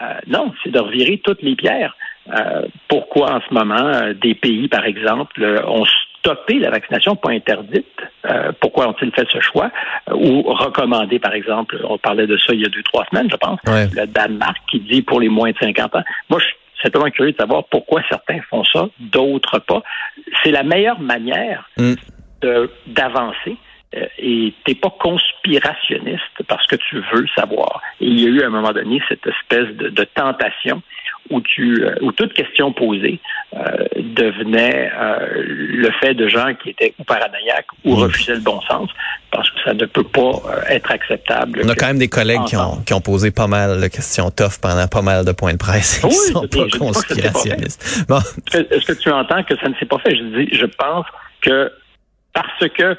Euh, 0.00 0.20
non, 0.26 0.52
c'est 0.62 0.70
de 0.70 0.78
revirer 0.78 1.18
toutes 1.24 1.42
les 1.42 1.56
pierres. 1.56 1.96
Euh, 2.32 2.66
pourquoi 2.88 3.32
en 3.34 3.40
ce 3.40 3.52
moment 3.52 4.12
des 4.20 4.34
pays, 4.34 4.68
par 4.68 4.84
exemple, 4.84 5.42
euh, 5.42 5.64
ont 5.66 5.84
stoppé 6.18 6.58
la 6.58 6.70
vaccination, 6.70 7.16
pas 7.16 7.30
interdite? 7.30 7.86
Euh, 8.26 8.52
pourquoi 8.60 8.88
ont-ils 8.88 9.12
fait 9.12 9.26
ce 9.30 9.40
choix? 9.40 9.70
Euh, 10.10 10.14
ou 10.14 10.42
recommandé, 10.42 11.18
par 11.18 11.32
exemple, 11.32 11.78
on 11.88 11.98
parlait 11.98 12.26
de 12.26 12.36
ça 12.36 12.52
il 12.54 12.60
y 12.62 12.66
a 12.66 12.68
deux, 12.68 12.82
trois 12.82 13.04
semaines, 13.10 13.28
je 13.30 13.36
pense, 13.36 13.58
Ouais. 13.66 13.86
le 13.92 14.06
Danemark 14.06 14.56
qui 14.70 14.80
dit 14.80 15.02
pour 15.02 15.20
les 15.20 15.28
moins 15.28 15.50
de 15.50 15.56
50 15.60 15.96
ans. 15.96 16.02
Moi, 16.28 16.40
je 16.40 16.46
suis 16.46 16.56
simplement 16.82 17.10
curieux 17.10 17.32
de 17.32 17.36
savoir 17.38 17.64
pourquoi 17.70 18.02
certains 18.08 18.40
font 18.50 18.64
ça, 18.64 18.88
d'autres 19.00 19.58
pas. 19.60 19.82
C'est 20.42 20.50
la 20.52 20.62
meilleure 20.62 21.00
manière 21.00 21.68
Mm. 21.76 21.94
d'avancer. 22.86 23.56
Euh, 23.96 24.04
et 24.18 24.52
t'es 24.66 24.74
pas 24.74 24.90
conspirationniste 25.00 26.42
parce 26.46 26.66
que 26.66 26.76
tu 26.76 27.02
veux 27.12 27.26
savoir. 27.34 27.80
Et 28.02 28.06
il 28.06 28.20
y 28.20 28.26
a 28.26 28.28
eu 28.28 28.42
à 28.42 28.46
un 28.46 28.50
moment 28.50 28.72
donné 28.72 29.00
cette 29.08 29.26
espèce 29.26 29.68
de, 29.76 29.88
de 29.88 30.04
tentation 30.04 30.82
où 31.30 31.40
tu 31.40 31.84
euh, 31.84 31.94
où 32.00 32.12
toute 32.12 32.32
question 32.34 32.72
posée 32.72 33.20
euh, 33.54 33.60
devenait 33.96 34.90
euh, 34.96 35.18
le 35.46 35.90
fait 36.00 36.14
de 36.14 36.28
gens 36.28 36.54
qui 36.54 36.70
étaient 36.70 36.94
ou 36.98 37.04
paranoïaques 37.04 37.66
ou 37.84 37.96
Mm. 37.96 38.00
refusaient 38.02 38.34
le 38.34 38.40
bon 38.40 38.60
sens 38.62 38.88
parce 39.30 39.48
que 39.50 39.56
ça 39.64 39.74
ne 39.74 39.84
peut 39.86 40.04
pas 40.04 40.20
euh, 40.46 40.60
être 40.68 40.90
acceptable. 40.90 41.60
On 41.64 41.68
a 41.68 41.74
quand 41.74 41.86
même 41.88 41.98
des 41.98 42.08
collègues 42.08 42.44
qui 42.46 42.56
ont, 42.56 42.76
qui 42.86 42.94
ont 42.94 43.00
posé 43.00 43.30
pas 43.30 43.46
mal 43.46 43.80
de 43.80 43.86
questions 43.88 44.30
tough 44.30 44.58
pendant 44.60 44.86
pas 44.88 45.02
mal 45.02 45.24
de 45.24 45.32
points 45.32 45.52
de 45.52 45.58
presse. 45.58 46.00
Ils 46.02 46.06
Oui, 46.06 46.12
sont 46.32 46.42
je 46.50 46.58
pas 46.58 46.66
je 46.72 46.78
conspirationnistes. 46.78 48.06
Bon, 48.08 48.18
Est-ce 48.18 48.62
que- 48.62 48.74
est-ce 48.74 48.86
que 48.92 48.98
tu 49.02 49.10
entends 49.10 49.42
que 49.42 49.56
ça 49.56 49.68
ne 49.68 49.74
s'est 49.74 49.86
pas 49.86 49.98
fait? 49.98 50.16
Je 50.16 50.22
dis, 50.22 50.48
je 50.56 50.66
pense 50.66 51.04
que 51.42 51.70
parce 52.32 52.68
que 52.76 52.96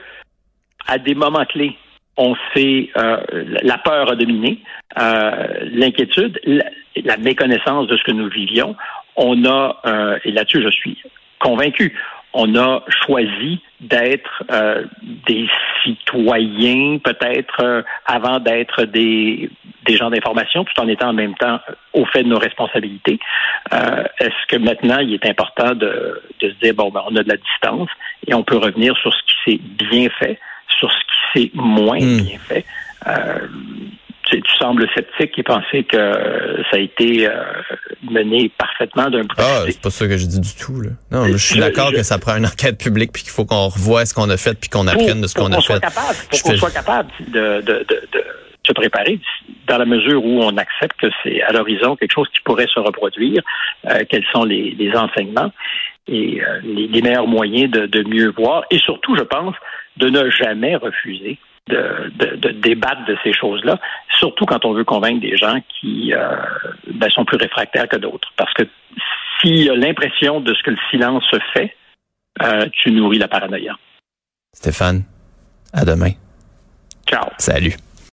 à 0.87 0.97
des 0.97 1.15
moments 1.15 1.45
clés, 1.45 1.75
on 2.17 2.35
sait 2.53 2.89
euh, 2.97 3.17
la 3.63 3.77
peur 3.77 4.11
a 4.11 4.15
dominé, 4.15 4.59
euh, 4.99 5.47
l'inquiétude, 5.71 6.39
la, 7.03 7.17
méconnaissance 7.17 7.87
de 7.87 7.97
ce 7.97 8.03
que 8.03 8.11
nous 8.11 8.29
vivions. 8.29 8.75
On 9.15 9.45
a, 9.45 9.79
euh, 9.85 10.19
et 10.23 10.31
là-dessus 10.31 10.61
je 10.63 10.69
suis 10.69 10.97
convaincu, 11.39 11.97
on 12.33 12.55
a 12.55 12.83
choisi 13.05 13.59
d'être 13.81 14.43
euh, 14.51 14.85
des 15.25 15.47
citoyens, 15.83 16.99
peut-être 16.99 17.61
euh, 17.61 17.81
avant 18.05 18.39
d'être 18.39 18.83
des, 18.83 19.49
des 19.85 19.95
gens 19.97 20.09
d'information, 20.11 20.63
tout 20.63 20.79
en 20.79 20.87
étant 20.87 21.09
en 21.09 21.13
même 21.13 21.33
temps 21.35 21.59
au 21.93 22.05
fait 22.05 22.23
de 22.23 22.27
nos 22.29 22.37
responsabilités. 22.37 23.19
Euh, 23.73 24.03
Est-ce 24.19 24.45
que 24.47 24.57
maintenant 24.57 24.99
il 24.99 25.13
est 25.13 25.25
important 25.25 25.73
de, 25.73 26.21
de 26.39 26.49
se 26.49 26.55
dire 26.61 26.75
bon 26.75 26.91
ben 26.91 27.01
on 27.09 27.15
a 27.15 27.23
de 27.23 27.29
la 27.29 27.37
distance 27.37 27.89
et 28.27 28.33
on 28.33 28.43
peut 28.43 28.57
revenir 28.57 28.95
sur 28.97 29.13
ce 29.13 29.21
qui 29.23 29.35
s'est 29.45 29.61
bien 29.85 30.09
fait, 30.19 30.39
sur 30.77 30.91
ce 30.91 30.99
qui 30.99 31.49
s'est 31.49 31.51
moins 31.55 31.99
Mm. 31.99 32.21
bien 32.21 32.37
fait? 32.39 32.65
Euh, 34.33 34.35
tu, 34.35 34.41
tu 34.41 34.55
sembles 34.57 34.87
sceptique 34.95 35.37
et 35.37 35.43
penser 35.43 35.83
que 35.83 35.97
ça 35.97 36.77
a 36.77 36.79
été 36.79 37.27
euh, 37.27 37.33
mené 38.09 38.51
parfaitement 38.57 39.09
d'un 39.09 39.21
bout 39.21 39.35
ah, 39.37 39.63
c'est 39.67 39.81
pas 39.81 39.89
ça 39.89 40.07
que 40.07 40.17
je 40.17 40.25
dis 40.25 40.39
du 40.39 40.55
tout. 40.55 40.81
Là. 40.81 40.89
Non, 41.11 41.25
je 41.25 41.37
suis 41.37 41.59
d'accord 41.59 41.89
je- 41.91 41.97
que 41.97 42.03
ça 42.03 42.17
prend 42.19 42.35
une 42.37 42.45
enquête 42.45 42.77
publique 42.77 43.11
puis 43.11 43.23
qu'il 43.23 43.31
faut 43.31 43.45
qu'on 43.45 43.67
revoie 43.69 44.05
ce 44.05 44.13
qu'on 44.13 44.29
a 44.29 44.37
fait 44.37 44.59
puis 44.59 44.69
qu'on 44.69 44.87
apprenne 44.87 45.21
de 45.21 45.27
ce 45.27 45.35
qu'on 45.35 45.51
a 45.51 45.55
qu'on 45.55 45.61
soit 45.61 45.75
fait. 45.75 45.81
capable, 45.81 46.17
pour 46.29 46.41
qu'on 46.43 46.51
fais- 46.51 46.57
soit 46.57 46.71
capable 46.73 47.09
de, 47.27 47.61
de, 47.61 47.73
de, 47.89 48.07
de 48.13 48.23
se 48.65 48.73
préparer 48.73 49.19
dans 49.67 49.77
la 49.77 49.85
mesure 49.85 50.23
où 50.23 50.41
on 50.43 50.55
accepte 50.57 50.99
que 50.99 51.07
c'est 51.23 51.41
à 51.41 51.51
l'horizon 51.51 51.95
quelque 51.95 52.13
chose 52.13 52.27
qui 52.33 52.41
pourrait 52.41 52.67
se 52.73 52.79
reproduire, 52.79 53.41
euh, 53.89 53.99
quels 54.09 54.25
sont 54.33 54.43
les, 54.43 54.75
les 54.77 54.91
enseignements 54.95 55.51
et 56.07 56.41
euh, 56.41 56.59
les, 56.63 56.87
les 56.87 57.01
meilleurs 57.01 57.27
moyens 57.27 57.71
de, 57.71 57.85
de 57.87 58.03
mieux 58.07 58.31
voir 58.37 58.63
et 58.71 58.77
surtout, 58.79 59.15
je 59.15 59.23
pense, 59.23 59.55
de 59.97 60.09
ne 60.09 60.29
jamais 60.29 60.75
refuser 60.75 61.37
de, 61.69 62.11
de, 62.15 62.35
de 62.35 62.49
débattre 62.49 63.05
de 63.05 63.17
ces 63.23 63.33
choses-là, 63.33 63.79
surtout 64.17 64.45
quand 64.45 64.65
on 64.65 64.73
veut 64.73 64.83
convaincre 64.83 65.21
des 65.21 65.37
gens 65.37 65.59
qui 65.79 66.13
euh, 66.13 66.35
ben, 66.93 67.09
sont 67.09 67.25
plus 67.25 67.37
réfractaires 67.37 67.87
que 67.87 67.97
d'autres. 67.97 68.29
Parce 68.35 68.53
que 68.53 68.63
s'il 69.39 69.63
y 69.63 69.69
a 69.69 69.75
l'impression 69.75 70.41
de 70.41 70.53
ce 70.53 70.63
que 70.63 70.71
le 70.71 70.77
silence 70.89 71.23
fait, 71.53 71.75
euh, 72.41 72.67
tu 72.71 72.91
nourris 72.91 73.19
la 73.19 73.27
paranoïa. 73.27 73.77
Stéphane, 74.53 75.03
à 75.73 75.85
demain. 75.85 76.11
Ciao. 77.07 77.29
Salut. 77.37 77.73